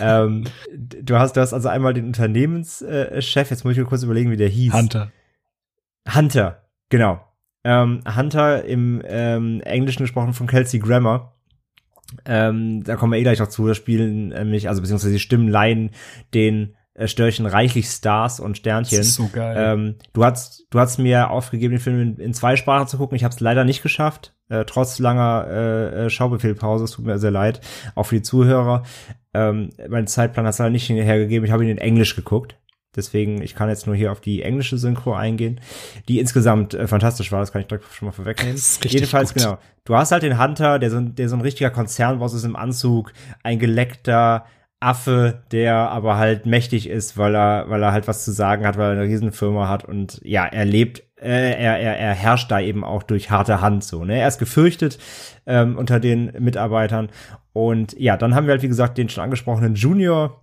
[0.00, 3.50] ähm, du hast, du hast also einmal den Unternehmenschef.
[3.50, 4.72] Jetzt muss ich mir kurz überlegen, wie der hieß.
[4.72, 5.12] Hunter.
[6.08, 7.20] Hunter, genau.
[7.64, 11.35] Ähm, Hunter im ähm, Englischen gesprochen von Kelsey Grammer.
[12.24, 13.66] Ähm, da kommen wir eh gleich noch zu.
[13.66, 15.90] Das spielen nämlich, also beziehungsweise die Stimmen leihen
[16.34, 18.98] den äh, Störchen reichlich Stars und Sternchen.
[18.98, 19.56] Das ist so geil.
[19.58, 23.16] Ähm, du hast, du hast mir aufgegeben, den Film in, in zwei Sprachen zu gucken.
[23.16, 26.84] Ich habe es leider nicht geschafft, äh, trotz langer äh, äh, Schaubefehlpause.
[26.84, 27.60] Es tut mir sehr leid,
[27.94, 28.84] auch für die Zuhörer.
[29.34, 31.44] Ähm, mein Zeitplan hat es leider nicht hergegeben.
[31.44, 32.56] Ich habe ihn in Englisch geguckt.
[32.96, 35.60] Deswegen, ich kann jetzt nur hier auf die englische Synchro eingehen,
[36.08, 38.60] die insgesamt äh, fantastisch war, das kann ich direkt schon mal vorwegnehmen.
[38.84, 39.42] Jedenfalls, gut.
[39.42, 39.58] genau.
[39.84, 43.12] Du hast halt den Hunter, der so, der so ein richtiger Konzernboss ist im Anzug,
[43.42, 44.46] ein geleckter
[44.80, 48.76] Affe, der aber halt mächtig ist, weil er, weil er halt was zu sagen hat,
[48.76, 52.60] weil er eine Riesenfirma hat und ja, er lebt, äh, er, er, er herrscht da
[52.60, 54.18] eben auch durch harte Hand so, ne?
[54.18, 54.98] Er ist gefürchtet
[55.46, 57.08] ähm, unter den Mitarbeitern
[57.54, 60.42] und ja, dann haben wir halt, wie gesagt, den schon angesprochenen Junior,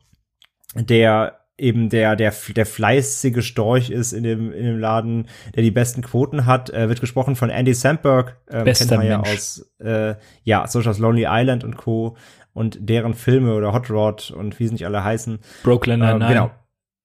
[0.74, 5.72] der eben der, der, der fleißige Storch ist in dem, in dem Laden, der die
[5.72, 10.16] besten Quoten hat, äh, wird gesprochen von Andy Samberg, ähm, kennt man ja aus, äh,
[10.44, 12.18] ja, so aus Lonely Island und Co.
[12.54, 15.40] und deren Filme oder Hot Rod und wie sie nicht alle heißen.
[15.64, 16.26] Brooklyn Nine-Nine.
[16.26, 16.52] Ähm, genau.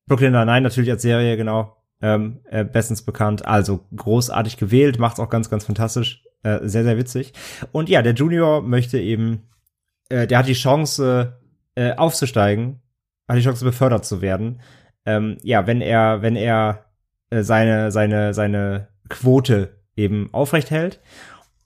[0.06, 1.76] Brooklyn Nine-Nine natürlich als Serie, genau.
[2.00, 3.44] Ähm, äh, bestens bekannt.
[3.44, 6.24] Also großartig gewählt, macht's auch ganz, ganz fantastisch.
[6.42, 7.32] Äh, sehr, sehr witzig.
[7.72, 9.48] Und ja, der Junior möchte eben,
[10.08, 11.38] äh, der hat die Chance,
[11.74, 12.80] äh, aufzusteigen
[13.28, 14.60] hat die Chance, befördert zu werden.
[15.06, 16.86] ähm, ja, wenn er, wenn er
[17.30, 21.00] äh, seine, seine, seine Quote eben aufrecht hält.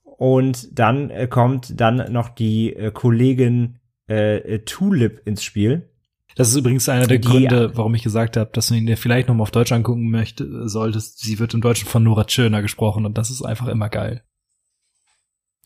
[0.04, 5.88] Und dann äh, kommt dann noch die äh, Kollegin äh, Tulip ins Spiel.
[6.36, 8.96] Das ist übrigens einer der Die- Gründe, warum ich gesagt habe, dass du ihn dir
[8.96, 11.18] vielleicht noch mal auf Deutsch angucken möchte, solltest.
[11.20, 14.22] Sie wird im Deutschen von Nora Tschirner gesprochen und das ist einfach immer geil.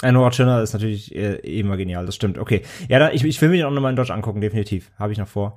[0.03, 2.39] Äh, Nora Tschirner ist natürlich äh, immer genial, das stimmt.
[2.39, 2.63] Okay.
[2.89, 4.91] Ja, dann, ich, ich will mir den auch nochmal in Deutsch angucken, definitiv.
[4.99, 5.57] Habe ich noch vor.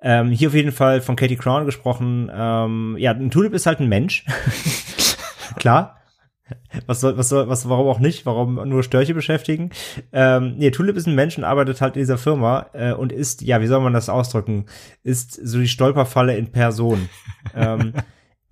[0.00, 2.30] Ähm, hier auf jeden Fall von Katie Crown gesprochen.
[2.32, 4.24] Ähm, ja, ein Tulip ist halt ein Mensch.
[5.56, 5.98] Klar.
[6.86, 8.26] Was soll, was soll, was, warum auch nicht?
[8.26, 9.70] Warum nur Störche beschäftigen?
[10.12, 13.42] Ähm, nee, Tulip ist ein Mensch und arbeitet halt in dieser Firma äh, und ist,
[13.42, 14.66] ja, wie soll man das ausdrücken?
[15.02, 17.08] Ist so die Stolperfalle in Person.
[17.56, 17.94] ähm,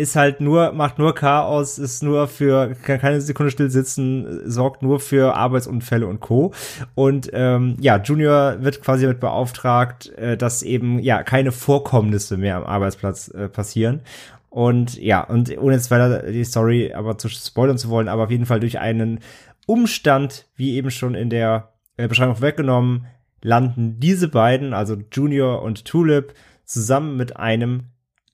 [0.00, 4.82] ist halt nur, macht nur Chaos, ist nur für, kann keine Sekunde still sitzen, sorgt
[4.82, 6.52] nur für Arbeitsunfälle und Co.
[6.94, 12.56] Und ähm, ja, Junior wird quasi damit beauftragt, äh, dass eben ja keine Vorkommnisse mehr
[12.56, 14.00] am Arbeitsplatz äh, passieren.
[14.48, 18.30] Und ja, und ohne jetzt weiter die Story aber zu spoilern zu wollen, aber auf
[18.30, 19.20] jeden Fall durch einen
[19.66, 23.06] Umstand, wie eben schon in der äh, Beschreibung weggenommen,
[23.42, 26.32] landen diese beiden, also Junior und Tulip,
[26.64, 27.90] zusammen mit einem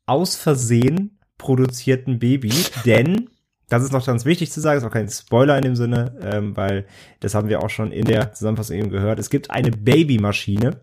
[0.07, 2.53] aus Versehen produzierten Baby,
[2.85, 3.31] denn
[3.69, 6.57] das ist noch ganz wichtig zu sagen, ist auch kein Spoiler in dem Sinne, ähm,
[6.57, 6.87] weil
[7.21, 9.19] das haben wir auch schon in der Zusammenfassung eben gehört.
[9.19, 10.81] Es gibt eine Babymaschine,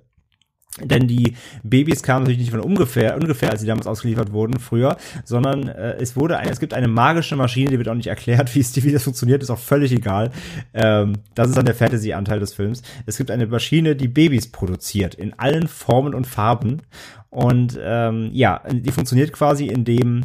[0.82, 4.98] denn die Babys kamen natürlich nicht von ungefähr, ungefähr, als sie damals ausgeliefert wurden, früher,
[5.24, 8.54] sondern äh, es wurde eine, es gibt eine magische Maschine, die wird auch nicht erklärt,
[8.56, 10.32] wie es wie das funktioniert, ist auch völlig egal.
[10.74, 12.82] Ähm, das ist dann der Fantasy-Anteil des Films.
[13.06, 16.82] Es gibt eine Maschine, die Babys produziert, in allen Formen und Farben.
[17.30, 20.22] Und ähm, ja, die funktioniert quasi, indem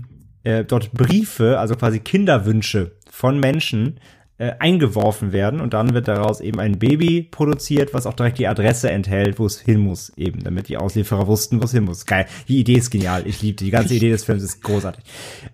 [0.49, 4.01] äh, dort Briefe, also quasi Kinderwünsche von Menschen
[4.39, 8.47] äh, eingeworfen werden und dann wird daraus eben ein Baby produziert, was auch direkt die
[8.47, 12.07] Adresse enthält, wo es hin muss, eben, damit die Auslieferer wussten, wo es hin muss.
[12.07, 12.27] Geil.
[12.47, 13.27] Die Idee ist genial.
[13.27, 13.71] Ich liebe die.
[13.71, 15.05] Ganze Idee des Films ist großartig.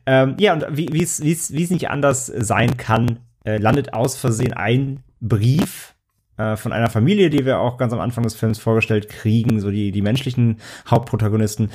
[0.07, 5.95] Ähm, ja, und wie es nicht anders sein kann, äh, landet aus Versehen ein Brief
[6.37, 9.71] äh, von einer Familie, die wir auch ganz am Anfang des Films vorgestellt kriegen, so
[9.71, 11.71] die die menschlichen Hauptprotagonisten.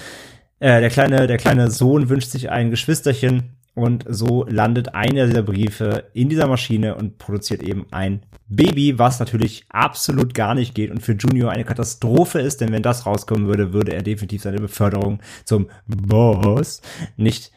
[0.60, 5.43] Äh, der kleine der kleine Sohn wünscht sich ein Geschwisterchen und so landet einer dieser
[5.43, 10.91] Briefe in dieser Maschine und produziert eben ein Baby, was natürlich absolut gar nicht geht
[10.91, 14.58] und für Junior eine Katastrophe ist, denn wenn das rauskommen würde, würde er definitiv seine
[14.58, 16.82] Beförderung zum Boss
[17.15, 17.52] nicht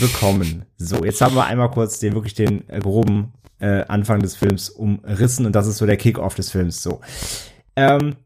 [0.00, 0.64] bekommen.
[0.76, 5.44] So, jetzt haben wir einmal kurz den wirklich den groben äh, Anfang des Films umrissen
[5.44, 6.82] und das ist so der Kick-off des Films.
[6.82, 7.00] So,
[7.76, 8.16] ähm,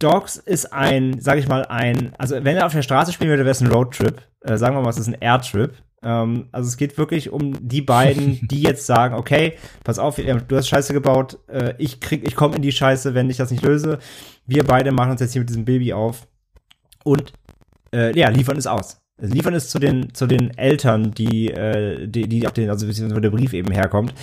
[0.00, 3.44] Dogs ist ein, sag ich mal, ein, also wenn er auf der Straße spielen würde,
[3.44, 4.22] wäre es ein Roadtrip.
[4.40, 5.74] Äh, sagen wir mal, es ist ein Airtrip.
[6.02, 10.56] Ähm, also es geht wirklich um die beiden, die jetzt sagen, okay, pass auf, du
[10.56, 13.62] hast Scheiße gebaut, äh, ich krieg, ich komme in die Scheiße, wenn ich das nicht
[13.62, 13.98] löse.
[14.46, 16.26] Wir beide machen uns jetzt hier mit diesem Baby auf
[17.04, 17.32] und
[17.94, 18.99] äh, ja, liefern es aus.
[19.20, 23.20] Liefern es zu den zu den Eltern, die äh, die die auf den also beziehungsweise
[23.20, 24.14] der Brief eben herkommt,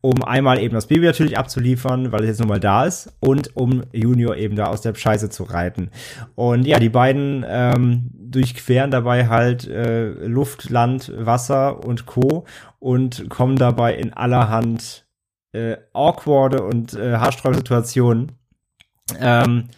[0.00, 3.56] um einmal eben das Baby natürlich abzuliefern, weil es jetzt nun mal da ist und
[3.56, 5.90] um Junior eben da aus der Scheiße zu reiten.
[6.34, 12.46] Und ja, die beiden ähm, durchqueren dabei halt äh, Luft, Land, Wasser und Co.
[12.78, 15.06] und kommen dabei in allerhand
[15.52, 18.32] äh, awkwarde und äh, haarsträubende Situationen.
[19.18, 19.68] Ähm,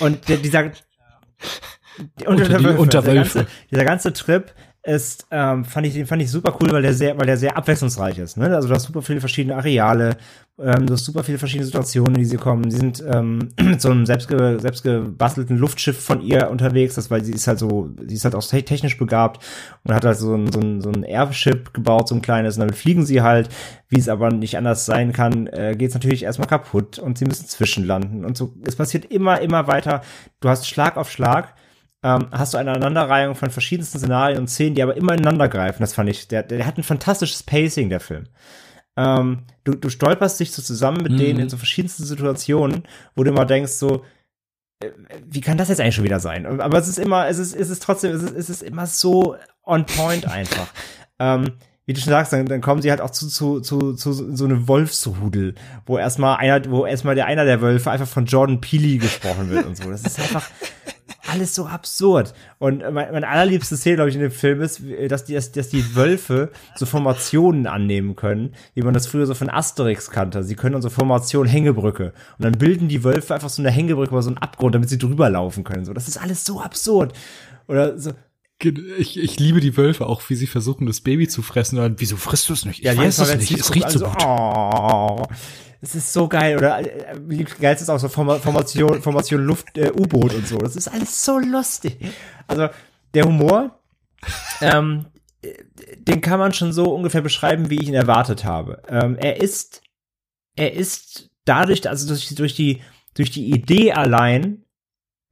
[0.00, 0.70] und der, dieser
[2.20, 3.10] die unter, die Unterwölfe.
[3.10, 4.54] Dieser ganze, dieser ganze Trip
[4.84, 7.56] ist, ähm, fand ich, den fand ich super cool, weil der sehr, weil der sehr
[7.56, 8.36] abwechslungsreich ist.
[8.36, 8.54] Ne?
[8.54, 10.18] Also du hast super viele verschiedene Areale,
[10.58, 12.70] ähm, du hast super viele verschiedene Situationen, in die sie kommen.
[12.70, 17.32] Sie sind ähm, mit so einem selbstge, selbstgebastelten Luftschiff von ihr unterwegs, das, weil sie
[17.32, 19.42] ist halt so, sie ist halt auch technisch begabt
[19.84, 22.60] und hat halt so ein, so ein, so ein Airship gebaut, so ein kleines, und
[22.60, 23.48] damit fliegen sie halt,
[23.88, 27.24] wie es aber nicht anders sein kann, äh, geht es natürlich erstmal kaputt und sie
[27.24, 28.54] müssen zwischenlanden und so.
[28.66, 30.02] Es passiert immer, immer weiter.
[30.40, 31.54] Du hast Schlag auf Schlag
[32.04, 35.80] ähm, hast du eine Aneinanderreihung von verschiedensten Szenarien und Szenen, die aber immer ineinander greifen.
[35.80, 38.24] Das fand ich, der, der hat ein fantastisches Pacing, der Film.
[38.96, 41.16] Ähm, du, du stolperst dich so zusammen mit mhm.
[41.16, 42.84] denen in so verschiedensten Situationen,
[43.16, 44.04] wo du immer denkst, so,
[44.80, 44.90] äh,
[45.24, 46.60] wie kann das jetzt eigentlich schon wieder sein?
[46.60, 49.36] Aber es ist immer, es ist, es ist trotzdem, es ist, es ist immer so
[49.64, 50.68] on point einfach.
[51.18, 51.52] ähm,
[51.86, 54.44] wie du schon sagst, dann, dann kommen sie halt auch zu, zu, zu, zu so
[54.44, 55.54] eine Wolfsrudel,
[55.86, 59.64] wo erstmal einer, wo erstmal der einer der Wölfe einfach von Jordan Peele gesprochen wird
[59.64, 59.90] und so.
[59.90, 60.50] Das ist einfach
[61.34, 62.32] alles so absurd.
[62.58, 65.68] Und mein, mein allerliebste Szene, glaube ich, in dem Film ist, dass die, dass, dass
[65.68, 70.42] die Wölfe so Formationen annehmen können, wie man das früher so von Asterix kannte.
[70.44, 72.12] Sie können unsere Formation Hängebrücke.
[72.38, 74.98] Und dann bilden die Wölfe einfach so eine Hängebrücke über so einen Abgrund, damit sie
[74.98, 75.84] drüber laufen können.
[75.84, 77.12] So, das ist alles so absurd.
[77.66, 78.12] Oder so,
[78.62, 81.78] ich, ich liebe die Wölfe auch, wie sie versuchen, das Baby zu fressen.
[81.78, 82.80] Und wieso frisst du es nicht?
[82.80, 83.58] Ich ja, weiß es nicht.
[83.58, 84.24] Es riecht so also, gut.
[84.24, 85.22] Oh,
[85.80, 86.56] es ist so geil.
[86.56, 90.58] Oder äh, geil ist auch so Formation, Formation Luft, äh, U-Boot und so.
[90.58, 91.98] Das ist alles so lustig.
[92.46, 92.68] Also
[93.12, 93.78] der Humor,
[94.60, 95.06] ähm,
[95.98, 98.82] den kann man schon so ungefähr beschreiben, wie ich ihn erwartet habe.
[98.88, 99.82] Ähm, er ist,
[100.56, 102.80] er ist dadurch, also durch, durch die,
[103.14, 104.64] durch die Idee allein,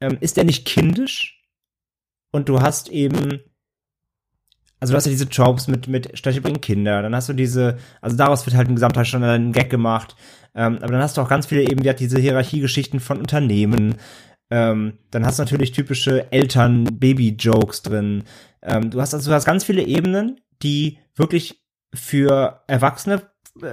[0.00, 1.41] ähm, ist er nicht kindisch.
[2.32, 3.40] Und du hast eben,
[4.80, 7.78] also du hast ja diese Tropes mit, mit Steche bringen Kinder, dann hast du diese,
[8.00, 10.16] also daraus wird halt im Gesamtteil schon ein Gag gemacht,
[10.54, 13.96] ähm, aber dann hast du auch ganz viele eben, hat diese Hierarchiegeschichten von Unternehmen,
[14.50, 18.24] ähm, dann hast du natürlich typische Eltern-Baby-Jokes drin.
[18.60, 21.62] Ähm, du hast also du hast ganz viele Ebenen, die wirklich
[21.94, 23.22] für Erwachsene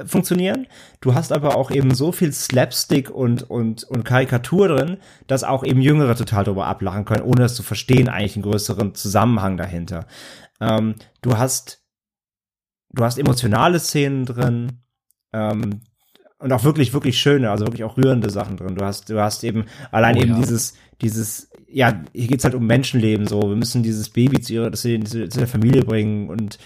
[0.05, 0.67] funktionieren.
[0.99, 5.63] Du hast aber auch eben so viel Slapstick und, und, und Karikatur drin, dass auch
[5.63, 10.05] eben Jüngere total drüber ablachen können, ohne es zu verstehen, eigentlich einen größeren Zusammenhang dahinter.
[10.59, 11.81] Ähm, du hast,
[12.91, 14.81] du hast emotionale Szenen drin,
[15.31, 15.81] ähm,
[16.39, 18.75] und auch wirklich, wirklich schöne, also wirklich auch rührende Sachen drin.
[18.75, 20.39] Du hast, du hast eben allein oh, eben ja.
[20.39, 23.41] dieses, dieses, ja, hier geht's halt um Menschenleben so.
[23.41, 26.57] Wir müssen dieses Baby zu ihrer, zu, zu der Familie bringen und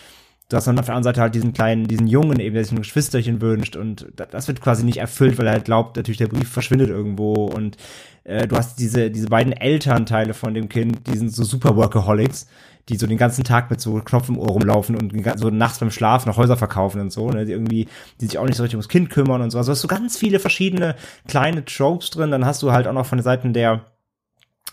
[0.50, 2.74] du hast dann auf der anderen Seite halt diesen kleinen, diesen Jungen eben, der sich
[2.74, 6.28] ein Geschwisterchen wünscht und das wird quasi nicht erfüllt, weil er halt glaubt, natürlich der
[6.28, 7.78] Brief verschwindet irgendwo und
[8.24, 12.48] äh, du hast diese, diese beiden Elternteile von dem Kind, die sind so super Workaholics
[12.89, 15.91] die so den ganzen Tag mit so Knopf im Ohr rumlaufen und so nachts beim
[15.91, 17.88] Schlafen noch Häuser verkaufen und so, ne, die irgendwie,
[18.20, 19.58] die sich auch nicht so richtig ums Kind kümmern und so.
[19.58, 20.96] Also hast du ganz viele verschiedene
[21.28, 23.86] kleine Tropes drin, dann hast du halt auch noch von den Seiten der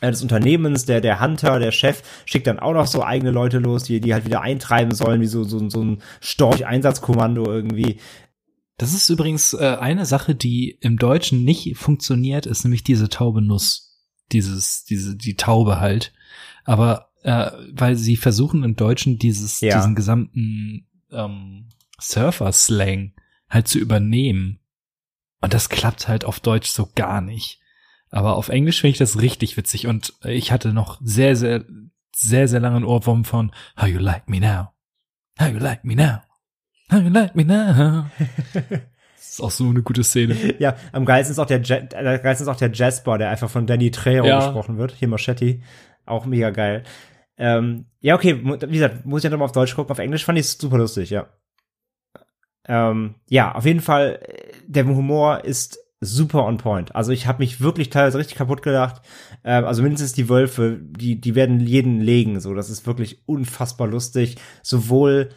[0.00, 3.84] des Unternehmens, der, der Hunter, der Chef, schickt dann auch noch so eigene Leute los,
[3.84, 7.98] die, die halt wieder eintreiben sollen, wie so, so, so ein Storch-Einsatzkommando irgendwie.
[8.78, 13.42] Das ist übrigens äh, eine Sache, die im Deutschen nicht funktioniert, ist nämlich diese taube
[13.42, 13.98] Nuss.
[14.32, 16.12] Dieses, diese, die Taube halt.
[16.64, 19.76] Aber äh, weil sie versuchen im Deutschen dieses, ja.
[19.76, 21.68] diesen gesamten ähm,
[22.00, 23.12] Surfer-Slang
[23.48, 24.60] halt zu übernehmen.
[25.42, 27.59] Und das klappt halt auf Deutsch so gar nicht.
[28.10, 31.64] Aber auf Englisch finde ich das richtig witzig und ich hatte noch sehr, sehr,
[32.14, 34.72] sehr, sehr langen Ohrwurm von How you like me now?
[35.38, 36.22] How you like me now?
[36.90, 38.06] How you like me now?
[39.16, 40.56] das ist auch so eine gute Szene.
[40.58, 43.48] Ja, am geilsten ist auch der, ja am geilsten ist auch der Jasper, der einfach
[43.48, 44.38] von Danny Trejo ja.
[44.44, 44.92] gesprochen wird.
[44.92, 45.62] Hier Moschetti.
[46.04, 46.82] Auch mega geil.
[47.38, 49.92] Ähm, ja, okay, wie gesagt, muss ich ja nochmal auf Deutsch gucken.
[49.92, 51.28] Auf Englisch fand ich es super lustig, ja.
[52.66, 56.94] Ähm, ja, auf jeden Fall, äh, der Humor ist super on point.
[56.94, 59.02] Also ich habe mich wirklich teilweise richtig kaputt gedacht.
[59.44, 62.40] Ähm, also mindestens die Wölfe, die, die werden jeden legen.
[62.40, 64.36] So, das ist wirklich unfassbar lustig.
[64.62, 65.28] Sowohl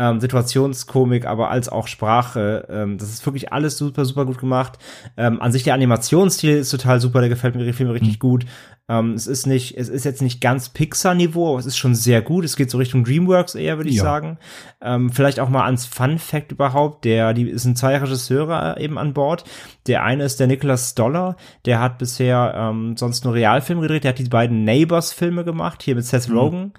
[0.00, 2.66] ähm, Situationskomik, aber als auch Sprache.
[2.70, 4.78] Ähm, das ist wirklich alles super, super gut gemacht.
[5.18, 8.18] Ähm, an sich der Animationsstil ist total super, der gefällt mir, gefällt mir richtig mhm.
[8.18, 8.46] gut.
[8.88, 12.22] Ähm, es ist nicht, es ist jetzt nicht ganz Pixar-Niveau, aber es ist schon sehr
[12.22, 12.46] gut.
[12.46, 14.02] Es geht so Richtung DreamWorks eher, würde ich ja.
[14.02, 14.38] sagen.
[14.80, 17.04] Ähm, vielleicht auch mal ans Fun Fact überhaupt.
[17.04, 19.44] Der, die sind zwei Regisseure eben an Bord.
[19.86, 21.36] Der eine ist der Nicholas Stoller,
[21.66, 24.04] der hat bisher ähm, sonst nur Realfilme gedreht.
[24.04, 26.72] Der hat die beiden Neighbors-Filme gemacht, hier mit Seth mhm.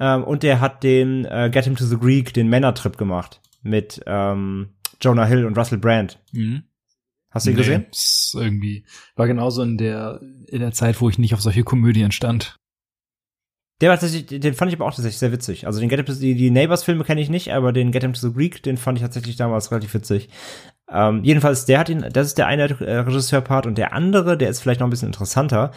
[0.00, 4.00] Ähm, und der hat den äh, Get Him to the Greek, den Männertrip gemacht mit
[4.06, 4.70] ähm,
[5.00, 6.18] Jonah Hill und Russell Brand.
[6.32, 6.64] Mhm.
[7.30, 7.86] Hast du ihn nee, gesehen?
[8.34, 8.84] Irgendwie
[9.14, 12.56] war genauso in der in der Zeit, wo ich nicht auf solche Komödien stand.
[13.80, 15.66] Der war tatsächlich, den fand ich aber auch tatsächlich sehr witzig.
[15.66, 18.12] Also den Get Him to die, die Neighbors-Filme kenne ich nicht, aber den Get Him
[18.12, 20.28] to the Greek, den fand ich tatsächlich damals relativ witzig.
[20.90, 24.50] Ähm, jedenfalls, der hat ihn, das ist der eine äh, Regisseur-Part und der andere, der
[24.50, 25.70] ist vielleicht noch ein bisschen interessanter.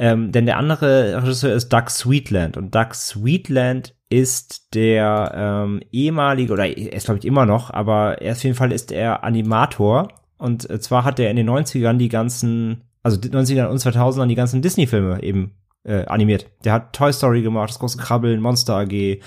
[0.00, 6.52] Ähm, denn der andere Regisseur ist Doug Sweetland und Doug Sweetland ist der ähm, ehemalige,
[6.52, 10.08] oder er ist glaube ich immer noch, aber er auf jeden Fall ist er Animator
[10.38, 14.36] und äh, zwar hat er in den 90ern die ganzen, also 90ern und 2000ern die
[14.36, 16.46] ganzen Disney-Filme eben äh, animiert.
[16.64, 19.20] Der hat Toy Story gemacht, das große Krabbeln, Monster AG,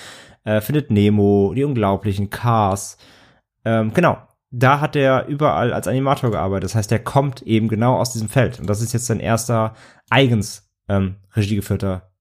[0.46, 2.98] äh, Findet Nemo, Die Unglaublichen, Cars.
[3.66, 4.18] Ähm, genau,
[4.52, 6.66] da hat er überall als Animator gearbeitet.
[6.66, 8.60] Das heißt, er kommt eben genau aus diesem Feld.
[8.60, 9.74] Und das ist jetzt sein erster
[10.10, 12.12] eigens ähm, Regie geführter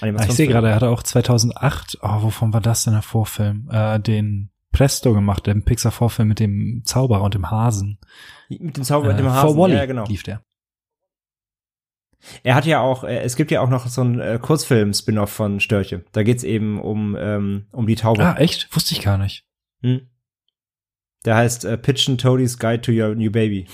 [0.00, 0.30] Animationsfilm.
[0.30, 3.68] Ich sehe gerade, er hatte auch 2008, oh, wovon war das denn der Vorfilm?
[3.70, 7.98] Äh, den Presto gemacht, den Pixar-Vorfilm mit dem Zauberer und dem Hasen.
[8.48, 10.04] Mit dem Zauberer und dem äh, Hasen, For Wally ja, genau.
[10.06, 10.42] lief der.
[12.42, 15.60] Er hat ja auch, äh, es gibt ja auch noch so einen äh, Kurzfilm-Spin-off von
[15.60, 16.04] Störche.
[16.12, 18.24] Da geht's eben um, ähm, um die Taube.
[18.24, 18.74] Ah, echt?
[18.74, 19.44] Wusste ich gar nicht.
[19.82, 20.09] Hm.
[21.24, 23.66] Der heißt äh, Pigeon Toadie's Guide to Your New Baby.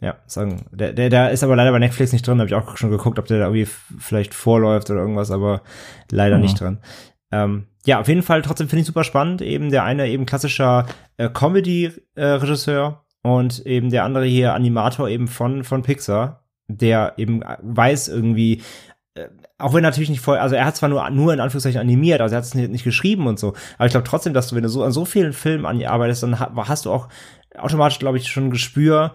[0.00, 0.66] Ja, sagen.
[0.72, 3.18] Der, der, der ist aber leider bei Netflix nicht drin, habe ich auch schon geguckt,
[3.18, 5.62] ob der da irgendwie vielleicht vorläuft oder irgendwas, aber
[6.10, 6.42] leider mhm.
[6.42, 6.78] nicht drin.
[7.32, 9.40] Ähm, ja, auf jeden Fall trotzdem finde ich super spannend.
[9.42, 10.86] Eben der eine eben klassischer
[11.16, 17.42] äh, Comedy-Regisseur äh, und eben der andere hier Animator eben von, von Pixar, der eben
[17.62, 18.60] weiß irgendwie, äh,
[19.58, 22.34] auch wenn natürlich nicht voll, also er hat zwar nur, nur in Anführungszeichen animiert, also
[22.34, 24.62] er hat es nicht, nicht geschrieben und so, aber ich glaube trotzdem, dass du, wenn
[24.62, 27.08] du so an so vielen Filmen arbeitest, dann hast du auch
[27.56, 29.14] automatisch, glaube ich, schon ein Gespür,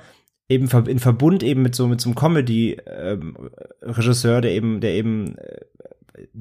[0.49, 5.38] eben in Verbund eben mit so mit so einem Comedy-Regisseur, ähm, der eben, der eben
[5.38, 5.62] äh,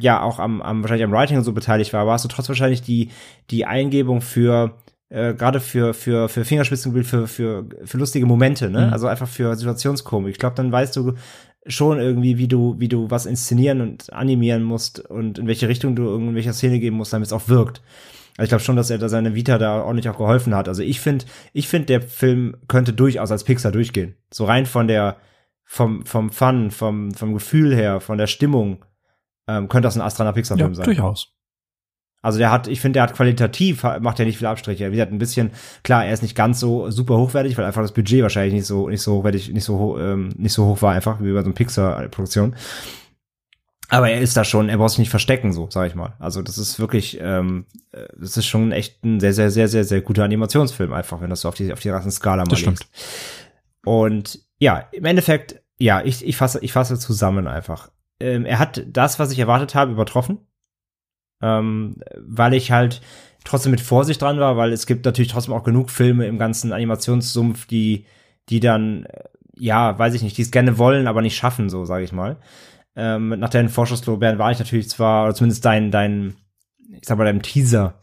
[0.01, 2.55] ja auch am, am wahrscheinlich am Writing und so beteiligt war, aber hast du trotzdem
[2.55, 3.11] wahrscheinlich die,
[3.51, 4.77] die Eingebung für
[5.11, 8.87] äh, gerade für, für, für Fingerspitzengebiet, für, für, für lustige Momente, ne?
[8.87, 8.93] Mhm.
[8.93, 10.33] Also einfach für Situationskomik.
[10.33, 11.15] Ich glaube, dann weißt du
[11.67, 15.95] schon irgendwie, wie du, wie du was inszenieren und animieren musst und in welche Richtung
[15.95, 17.83] du irgendwelcher Szene geben musst, damit es auch wirkt.
[18.37, 20.69] Also ich glaube schon, dass er da seine Vita da ordentlich auch geholfen hat.
[20.69, 24.15] Also ich finde, ich finde, der Film könnte durchaus als Pixar durchgehen.
[24.33, 25.19] So rein von der,
[25.65, 28.85] vom, vom Fun, vom, vom Gefühl her, von der Stimmung,
[29.47, 30.85] ähm, könnte das ein Astraner Pixar-Film ja, sein.
[30.87, 31.35] durchaus.
[32.23, 34.87] Also der hat, ich finde, der hat qualitativ, macht ja nicht viel Abstriche.
[34.89, 35.53] Wie gesagt, ein bisschen,
[35.83, 38.89] klar, er ist nicht ganz so super hochwertig, weil einfach das Budget wahrscheinlich nicht so,
[38.89, 41.55] nicht so hochwertig, nicht so, ähm, nicht so hoch war, einfach wie bei so einer
[41.55, 42.55] Pixar-Produktion.
[43.89, 46.15] Aber er ist da schon, er braucht sich nicht verstecken, so, sag ich mal.
[46.19, 47.65] Also das ist wirklich, ähm,
[48.17, 51.41] das ist schon echt ein sehr, sehr, sehr, sehr, sehr guter Animationsfilm, einfach, wenn das
[51.41, 52.87] so auf die, auf die Rassenskala mal das stimmt.
[53.85, 57.91] Und ja, im Endeffekt, ja, ich, ich fasse, ich fasse zusammen einfach.
[58.21, 60.39] Ähm, er hat das, was ich erwartet habe, übertroffen
[61.43, 63.01] ähm, weil ich halt
[63.45, 66.73] trotzdem mit Vorsicht dran war, weil es gibt natürlich trotzdem auch genug Filme im ganzen
[66.73, 68.07] Animationssumpf, die,
[68.49, 69.25] die dann, äh,
[69.57, 72.39] ja, weiß ich nicht, die es gerne wollen, aber nicht schaffen, so sage ich mal.
[72.97, 76.35] Ähm, nach deinen Vorschusslorbeeren war ich natürlich zwar, oder zumindest dein, dein,
[76.91, 78.01] ich sag mal, deinem Teaser,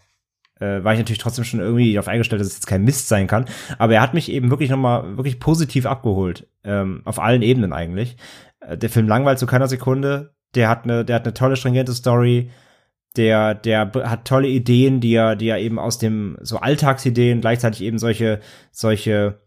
[0.60, 3.28] äh, war ich natürlich trotzdem schon irgendwie darauf eingestellt, dass es jetzt kein Mist sein
[3.28, 3.46] kann.
[3.78, 6.48] Aber er hat mich eben wirklich nochmal wirklich positiv abgeholt.
[6.64, 8.18] Ähm, auf allen Ebenen eigentlich.
[8.60, 10.34] Äh, der Film langweilt zu keiner Sekunde.
[10.56, 12.50] Der hat eine, der hat eine tolle, stringente Story
[13.18, 17.82] der, der hat tolle Ideen, die er, die er eben aus dem, so Alltagsideen, gleichzeitig
[17.82, 18.40] eben solche,
[18.72, 19.42] solche,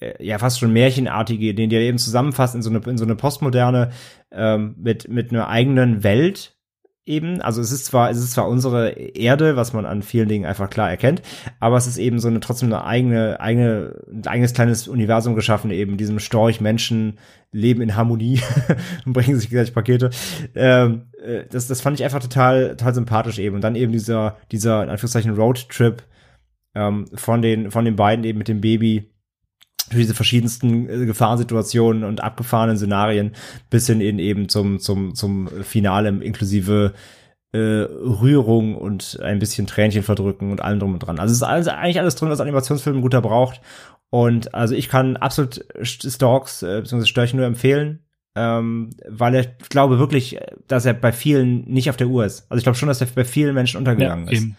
[0.00, 3.04] äh, ja, fast schon märchenartige Ideen, die er eben zusammenfasst in so eine, in so
[3.04, 3.90] eine Postmoderne,
[4.32, 6.53] ähm, mit, mit einer eigenen Welt,
[7.06, 10.46] eben, also es ist zwar, es ist zwar unsere Erde, was man an vielen Dingen
[10.46, 11.22] einfach klar erkennt,
[11.60, 15.70] aber es ist eben so eine trotzdem eine eigene, eigene, ein eigenes kleines Universum geschaffen,
[15.70, 17.18] eben diesem Storch Menschen
[17.52, 18.40] leben in Harmonie
[19.06, 20.10] und bringen sich gleich Pakete.
[20.54, 23.54] Ähm, äh, das, das fand ich einfach total, total sympathisch eben.
[23.54, 26.02] Und dann eben dieser, dieser, in Anführungszeichen, Roadtrip
[26.74, 29.13] ähm, von den, von den beiden eben mit dem Baby
[29.90, 33.32] für diese verschiedensten äh, Gefahrensituationen und abgefahrenen Szenarien
[33.70, 36.94] bis hin in eben zum, zum, zum Finale inklusive
[37.52, 41.18] äh, Rührung und ein bisschen Tränchen verdrücken und allem drum und dran.
[41.18, 43.60] Also es ist alles, eigentlich alles drin, was Animationsfilm guter braucht.
[44.10, 47.06] Und also ich kann absolut Stalks äh, bzw.
[47.06, 48.00] Störchen nur empfehlen,
[48.36, 52.46] ähm, weil ich glaube wirklich, dass er bei vielen nicht auf der Uhr ist.
[52.50, 54.42] Also ich glaube schon, dass er bei vielen Menschen untergegangen ja, ist.
[54.42, 54.56] Eben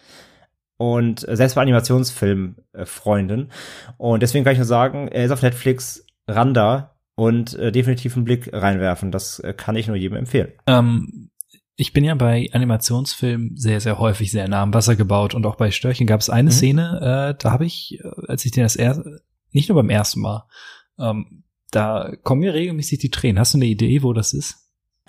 [0.78, 3.52] und äh, selbst bei Animationsfilm-Freunden.
[3.98, 8.26] und deswegen kann ich nur sagen, er ist auf Netflix Randa und äh, definitiv einen
[8.26, 9.12] Blick reinwerfen.
[9.12, 10.52] Das äh, kann ich nur jedem empfehlen.
[10.68, 11.30] Ähm,
[11.78, 15.56] ich bin ja bei Animationsfilmen sehr, sehr häufig sehr nah am Wasser gebaut und auch
[15.56, 16.54] bei Störchen gab es eine mhm.
[16.54, 19.22] Szene, äh, da habe ich, äh, als ich den das erste,
[19.52, 20.48] nicht nur beim ersten Mal,
[21.00, 23.40] ähm, da kommen mir regelmäßig die Tränen.
[23.40, 24.65] Hast du eine Idee, wo das ist?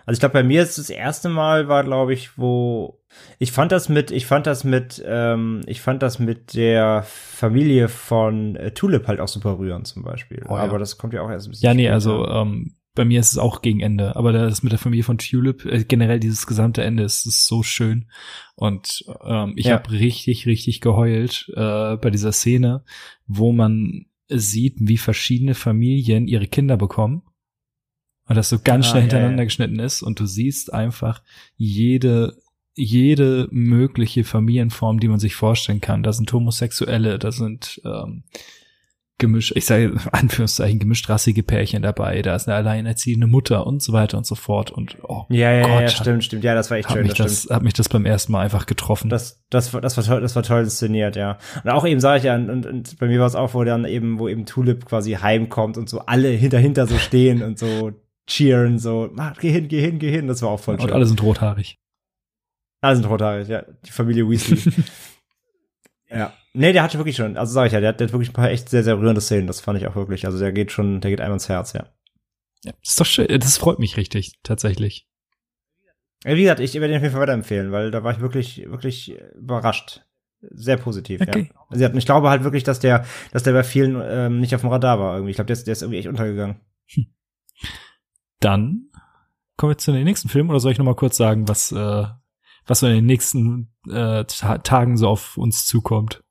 [0.06, 3.00] Also ich glaube, bei mir ist das erste Mal war, glaube ich, wo
[3.38, 7.88] ich fand das mit, ich fand das mit, ähm, ich fand das mit der Familie
[7.88, 10.44] von äh, Tulip halt auch super rührend zum Beispiel.
[10.48, 10.62] Oh, ja.
[10.62, 11.66] Aber das kommt ja auch erst ein bisschen.
[11.66, 14.78] Ja, nee, also ähm, bei mir ist es auch gegen Ende, aber das mit der
[14.78, 18.06] Familie von Tulip, äh, generell dieses gesamte Ende ist, ist so schön.
[18.54, 19.74] Und ähm, ich ja.
[19.74, 22.84] habe richtig, richtig geheult äh, bei dieser Szene,
[23.26, 27.22] wo man sieht, wie verschiedene Familien ihre Kinder bekommen
[28.28, 29.44] und das so ganz ah, schnell hintereinander ja, ja.
[29.44, 31.22] geschnitten ist und du siehst einfach
[31.56, 32.36] jede
[32.78, 36.02] jede mögliche Familienform, die man sich vorstellen kann.
[36.02, 38.24] Da sind Homosexuelle, da sind ähm,
[39.18, 44.18] gemischt, ich sage Anführungszeichen gemischtrassige Pärchen dabei, da ist eine alleinerziehende Mutter und so weiter
[44.18, 44.70] und so fort.
[44.70, 46.44] Und oh ja ja, Gott, ja stimmt stimmt.
[46.44, 48.66] Ja das war echt schön mich das, das hat mich das beim ersten Mal einfach
[48.66, 49.08] getroffen.
[49.08, 51.38] Das das war das war toll das war toll inszeniert ja.
[51.64, 53.86] Und auch eben sage ich ja und, und bei mir war es auch wo dann
[53.86, 57.92] eben wo eben Tulip quasi heimkommt und so alle hinter hinter so stehen und so
[58.26, 60.26] cheeren, so, mach, geh hin, geh hin, geh hin.
[60.26, 60.88] Das war auch voll schön.
[60.88, 61.78] Und alle sind rothaarig.
[62.80, 63.64] Alle sind rothaarig, ja.
[63.84, 64.60] Die Familie Weasley.
[66.10, 66.32] ja.
[66.52, 68.34] Nee, der hatte wirklich schon, also sag ich ja, der hat, der hat wirklich ein
[68.34, 69.46] paar echt sehr, sehr rührende Szenen.
[69.46, 70.26] Das fand ich auch wirklich.
[70.26, 71.86] Also der geht schon, der geht einem ins Herz, ja.
[72.64, 73.26] Ja, das ist doch schön.
[73.38, 75.06] Das freut mich richtig, tatsächlich.
[76.24, 79.14] Wie gesagt, ich werde ihn auf jeden Fall weiterempfehlen, weil da war ich wirklich, wirklich
[79.34, 80.02] überrascht.
[80.40, 81.50] Sehr positiv, okay.
[81.52, 81.60] ja.
[81.68, 84.70] Also, ich glaube halt wirklich, dass der, dass der bei vielen ähm, nicht auf dem
[84.70, 85.30] Radar war irgendwie.
[85.30, 86.60] Ich glaube, der ist, der ist irgendwie echt untergegangen.
[86.86, 87.06] Hm.
[88.40, 88.90] Dann
[89.56, 92.04] kommen wir zu den nächsten Film oder soll ich noch mal kurz sagen, was äh,
[92.66, 96.22] was so in den nächsten äh, Tagen so auf uns zukommt?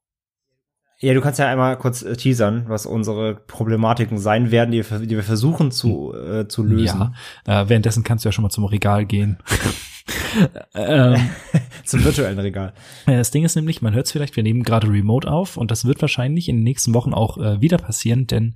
[0.99, 4.99] Ja, du kannst ja einmal kurz äh, teasern, was unsere Problematiken sein werden, die wir,
[4.99, 7.13] die wir versuchen zu, äh, zu lösen.
[7.45, 9.37] Ja, äh, währenddessen kannst du ja schon mal zum Regal gehen.
[10.73, 11.29] ähm,
[11.83, 12.73] Zum virtuellen Regal.
[13.05, 15.85] Das Ding ist nämlich, man hört es vielleicht, wir nehmen gerade remote auf und das
[15.85, 18.55] wird wahrscheinlich in den nächsten Wochen auch äh, wieder passieren, denn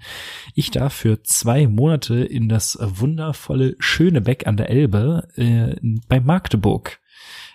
[0.53, 5.75] ich darf für zwei Monate in das wundervolle Schönebeck an der Elbe äh,
[6.07, 6.99] bei Magdeburg.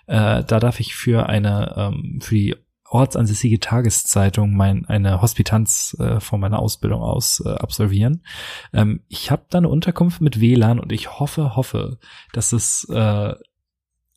[0.07, 2.57] Äh, da darf ich für eine, ähm, für die
[2.89, 8.23] ortsansässige Tageszeitung mein, eine Hospitanz äh, von meiner Ausbildung aus äh, absolvieren.
[8.73, 11.99] Ähm, ich habe da eine Unterkunft mit WLAN und ich hoffe, hoffe,
[12.33, 13.35] dass es äh,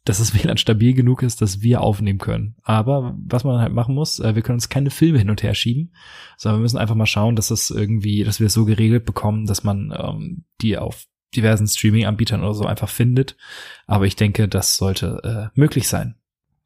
[0.08, 2.56] dass das WLAN stabil genug ist, dass wir aufnehmen können.
[2.64, 5.54] Aber was man halt machen muss, äh, wir können uns keine Filme hin und her
[5.54, 5.94] schieben,
[6.38, 9.46] sondern wir müssen einfach mal schauen, dass das irgendwie, dass wir es so geregelt bekommen,
[9.46, 11.06] dass man ähm, die auf
[11.36, 13.36] diversen Streaming-Anbietern oder so einfach findet.
[13.86, 16.16] Aber ich denke, das sollte äh, möglich sein.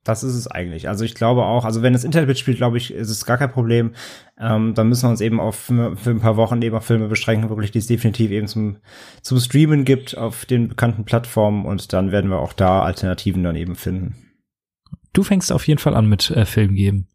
[0.03, 0.89] Das ist es eigentlich.
[0.89, 3.51] Also ich glaube auch, also wenn das Internet mitspielt, glaube ich, ist es gar kein
[3.51, 3.93] Problem.
[4.39, 7.49] Ähm, dann müssen wir uns eben auf für, ein paar Wochen eben auf Filme beschränken,
[7.49, 8.77] wirklich, die es definitiv eben zum,
[9.21, 13.55] zum Streamen gibt auf den bekannten Plattformen und dann werden wir auch da Alternativen dann
[13.55, 14.15] eben finden.
[15.13, 17.07] Du fängst auf jeden Fall an mit äh, Film geben.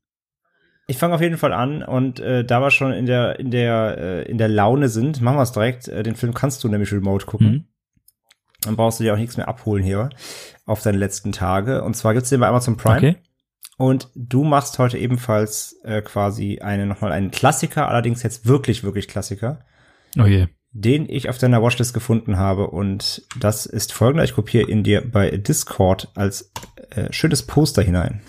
[0.87, 3.99] Ich fange auf jeden Fall an und äh, da wir schon in der in der
[3.99, 5.89] äh, in der Laune sind, machen wir es direkt.
[5.89, 7.49] Äh, den Film kannst du nämlich remote gucken.
[7.49, 7.64] Mhm.
[8.62, 10.11] Dann brauchst du dir auch nichts mehr abholen hier
[10.66, 11.82] auf deine letzten Tage.
[11.82, 12.96] Und zwar gibt's den bei Amazon Prime.
[12.98, 13.16] Okay.
[13.78, 19.06] Und du machst heute ebenfalls äh, quasi eine nochmal einen Klassiker, allerdings jetzt wirklich, wirklich
[19.08, 19.64] Klassiker,
[20.18, 20.48] Oh je.
[20.72, 22.68] den ich auf deiner Watchlist gefunden habe.
[22.68, 24.24] Und das ist folgender.
[24.24, 26.52] Ich kopiere ihn dir bei Discord als
[26.90, 28.22] äh, schönes Poster hinein.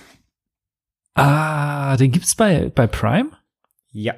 [1.16, 3.32] Ah, den gibt's bei, bei Prime?
[3.92, 4.14] Ja,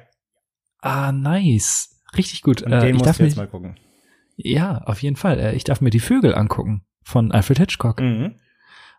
[0.82, 2.00] Ah, nice.
[2.16, 2.62] Richtig gut.
[2.62, 3.78] und Äh, den ich musst darf du jetzt mal gucken.
[4.36, 5.38] ja, auf jeden Fall.
[5.38, 8.00] Äh, ich darf mir die Vögel angucken von Alfred Hitchcock.
[8.00, 8.36] Mhm.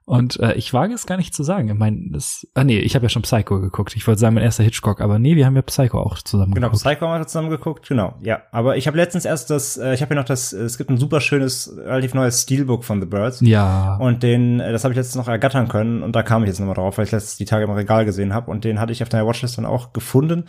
[0.04, 1.70] Und äh, ich wage es gar nicht zu sagen.
[1.70, 2.48] Ich meine, das.
[2.56, 3.96] Ah nee, ich habe ja schon Psycho geguckt.
[3.96, 6.68] Ich wollte sagen, mein erster Hitchcock, aber nee, wir haben ja Psycho auch zusammen Genau,
[6.68, 6.84] geguckt.
[6.84, 8.42] Psycho haben wir zusammen geguckt, genau, ja.
[8.52, 10.90] Aber ich habe letztens erst das, äh, ich habe ja noch das, äh, es gibt
[10.90, 13.42] ein super schönes, relativ neues Steelbook von The Birds.
[13.42, 13.96] Ja.
[13.98, 16.60] Und den, äh, das habe ich jetzt noch ergattern können und da kam ich jetzt
[16.60, 19.04] nochmal drauf, weil ich letztes die Tage im Regal gesehen habe und den hatte ich
[19.04, 20.46] auf deiner Watchlist dann auch gefunden.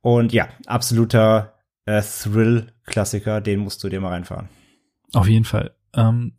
[0.00, 1.54] Und ja, absoluter
[1.86, 4.48] äh, Thrill-Klassiker, den musst du dir mal reinfahren.
[5.14, 5.70] Auf jeden Fall.
[5.94, 6.34] Ähm,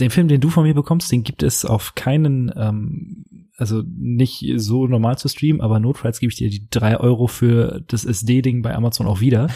[0.00, 3.24] den Film, den du von mir bekommst, den gibt es auf keinen, ähm,
[3.56, 7.82] also nicht so normal zu streamen, aber notfalls gebe ich dir die drei Euro für
[7.88, 9.48] das SD-Ding bei Amazon auch wieder.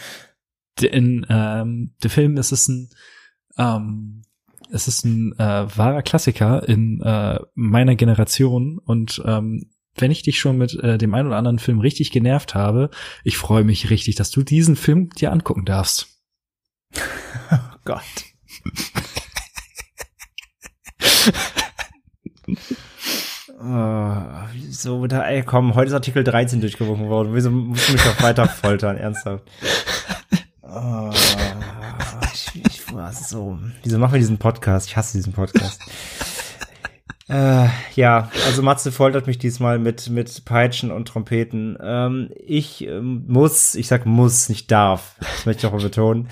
[0.80, 2.90] Denn ähm, der Film, es ist ein,
[3.58, 4.22] ähm,
[4.72, 10.38] es ist ein äh, wahrer Klassiker in äh, meiner Generation und ähm, wenn ich dich
[10.38, 12.90] schon mit äh, dem einen oder anderen Film richtig genervt habe,
[13.24, 16.08] ich freue mich richtig, dass du diesen Film dir angucken darfst.
[17.52, 18.04] Oh Gott.
[23.62, 24.16] Oh,
[24.54, 27.34] wieso da, ey, komm, heute ist Artikel 13 durchgewunken worden.
[27.34, 29.44] Wieso musst du mich doch weiter foltern, ernsthaft?
[30.62, 31.10] Oh,
[32.32, 33.58] ich, ich war so.
[33.82, 34.88] Wieso machen wir diesen Podcast?
[34.88, 35.78] Ich hasse diesen Podcast.
[37.30, 41.78] Äh, ja, also Matze foltert mich diesmal mit, mit Peitschen und Trompeten.
[41.80, 46.28] Ähm, ich ähm, muss, ich sag muss, nicht darf, das möchte ich auch mal betonen,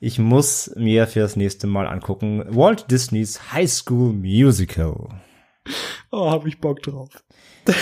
[0.00, 5.08] ich muss mir für das nächste Mal angucken Walt Disneys High School Musical.
[6.10, 7.08] Oh, hab ich Bock drauf.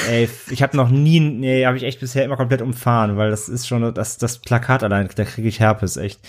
[0.08, 3.48] Ey, ich habe noch nie, nee, habe ich echt bisher immer komplett umfahren, weil das
[3.48, 6.20] ist schon das das Plakat allein, da kriege ich Herpes, echt.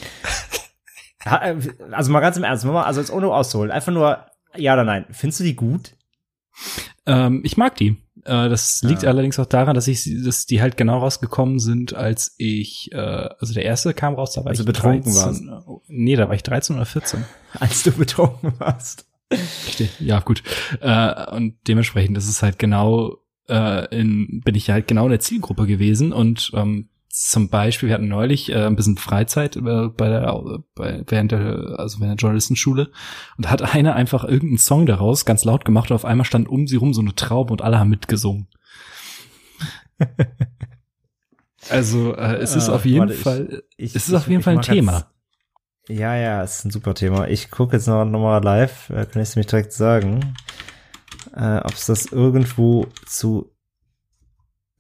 [1.26, 1.56] Äh,
[1.92, 4.26] Also mal ganz im Ernst, mal, also jetzt ohne auszuholen, einfach nur
[4.56, 5.06] ja oder nein.
[5.12, 5.94] Findest du die gut?
[7.06, 7.98] Ähm, ich mag die.
[8.24, 9.10] Äh, das liegt Ja.
[9.10, 12.98] allerdings auch daran, dass ich, sie- dass die halt genau rausgekommen sind, als ich, äh,
[12.98, 16.36] also der erste kam raus, da war Als ich betrunken 13, oh, Nee, da war
[16.36, 17.24] ich 13 oder 14.
[17.60, 19.08] Als du betrunken warst.
[20.00, 20.44] Ja, gut.
[20.82, 23.18] Äh, und dementsprechend ist es halt genau,
[23.50, 27.94] äh, in, bin ich halt genau in der Zielgruppe gewesen und ähm, zum Beispiel, wir
[27.96, 32.24] hatten neulich äh, ein bisschen Freizeit äh, bei der, bei, während der, also während der
[32.24, 32.92] Journalistenschule
[33.38, 36.48] und da hat einer einfach irgendeinen Song daraus ganz laut gemacht und auf einmal stand
[36.50, 38.48] um sie rum so eine Traube und alle haben mitgesungen.
[41.70, 44.42] also äh, es ist Ah, auf jeden warte, ich- Fall, Ich, es ist auf jeden
[44.44, 44.94] Fall ein Thema.
[45.88, 47.28] Jetzt, ja, ja, es ist ein super Thema.
[47.28, 50.34] Ich gucke jetzt noch, noch mal live, äh, kann ich es nämlich direkt sagen,
[51.36, 53.51] äh, ob es das irgendwo zu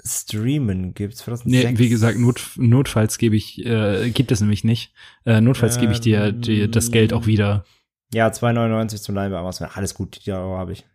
[0.05, 1.15] streamen gibt.
[1.15, 1.71] 2006.
[1.71, 4.93] Nee, wie gesagt, Not, notfalls gebe ich, äh, gibt es nämlich nicht.
[5.25, 7.65] Äh, notfalls gebe ich dir, dir das Geld auch wieder.
[8.13, 9.69] Ja, 2,99 zum Leihen bei Amazon.
[9.73, 10.85] Alles gut, die Euro habe ich.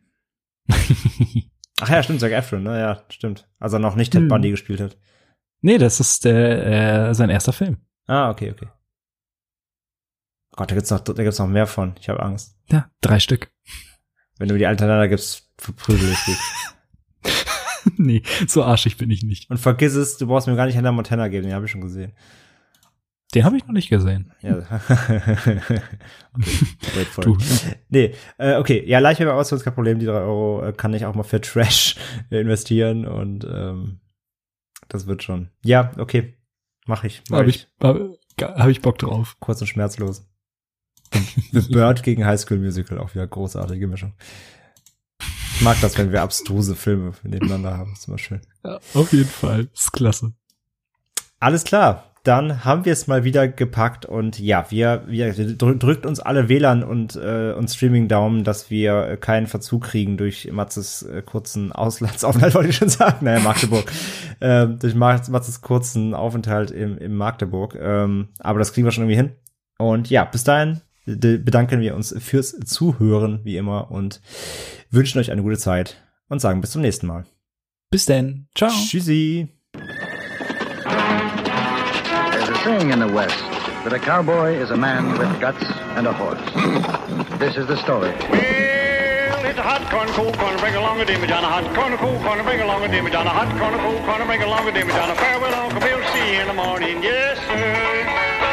[1.80, 2.78] Ach ja, stimmt, Zac Efron, ne?
[2.80, 3.48] Ja, stimmt.
[3.58, 4.28] Also noch nicht Ted Hm.
[4.28, 4.96] Bundy gespielt hat.
[5.60, 7.78] nee, das ist der, äh, sein erster Film.
[8.06, 8.68] Ah, okay, okay.
[10.56, 11.94] Gott, da gibt's noch, da gibt's noch mehr von.
[12.00, 12.56] Ich habe Angst.
[12.70, 13.50] Ja, drei Stück.
[14.38, 16.38] Wenn du mir die Alteinander gibst, verprügel ich dich.
[17.96, 19.50] nee, so arschig bin ich nicht.
[19.50, 21.80] Und vergiss es, du brauchst mir gar nicht Hannah Montana geben, den habe ich schon
[21.80, 22.12] gesehen.
[23.34, 24.32] Den habe ich noch nicht gesehen.
[24.40, 24.58] Ja.
[24.58, 25.60] okay,
[26.94, 27.78] wait for it.
[27.88, 28.84] Nee, äh, okay.
[28.86, 29.98] Ja, Leiche aus, kein Problem.
[29.98, 31.96] Die drei Euro äh, kann ich auch mal für Trash
[32.30, 34.00] investieren und ähm,
[34.88, 35.50] das wird schon.
[35.64, 36.34] Ja, okay.
[36.86, 37.22] Mach ich.
[37.28, 37.98] Mach Habe ich, hab,
[38.40, 39.36] hab ich Bock drauf.
[39.40, 40.28] Kurz und schmerzlos.
[41.52, 44.14] The Bird gegen High School Musical, auch wieder großartige Mischung.
[45.58, 47.94] Ich mag das, wenn wir abstruse Filme nebeneinander haben.
[47.94, 48.42] ist immer schön.
[48.62, 49.68] Ja, auf jeden Fall.
[49.72, 50.34] ist klasse.
[51.40, 52.12] Alles klar.
[52.24, 56.82] Dann haben wir es mal wieder gepackt und ja, wir, wir drückt uns alle WLAN
[56.82, 62.68] und, äh, und Streaming-Daumen, dass wir keinen Verzug kriegen durch Matzes äh, kurzen Auslandsaufenthalt, wollte
[62.68, 63.24] ich schon sagen.
[63.24, 63.90] Naja, Magdeburg.
[64.42, 67.78] ähm, durch Matzes kurzen Aufenthalt im, im Magdeburg.
[67.80, 69.32] Ähm, aber das kriegen wir schon irgendwie hin.
[69.78, 74.20] Und ja, bis dahin bedanken wir uns fürs Zuhören, wie immer, und
[74.90, 75.96] wünschen euch eine gute Zeit
[76.28, 77.24] und sagen bis zum nächsten Mal.
[77.90, 78.48] Bis denn.
[78.54, 78.70] Ciao.
[78.70, 79.48] Tschüssi.
[82.32, 83.38] There's a saying in the West
[83.84, 85.64] that a cowboy is a man with guts
[85.96, 86.40] and a horse.
[87.38, 88.10] This is the story.
[88.30, 91.44] Well, it's a hot corn, cool corn, bring along a dimmy John.
[91.44, 93.26] A hot corn, cool corn, bring along a dimmy John.
[93.26, 95.10] A hot corn, cool corn, bring along a dimmy John.
[95.10, 97.02] A farewell, Uncle Bill, see you in the morning.
[97.02, 98.45] Yes, sir.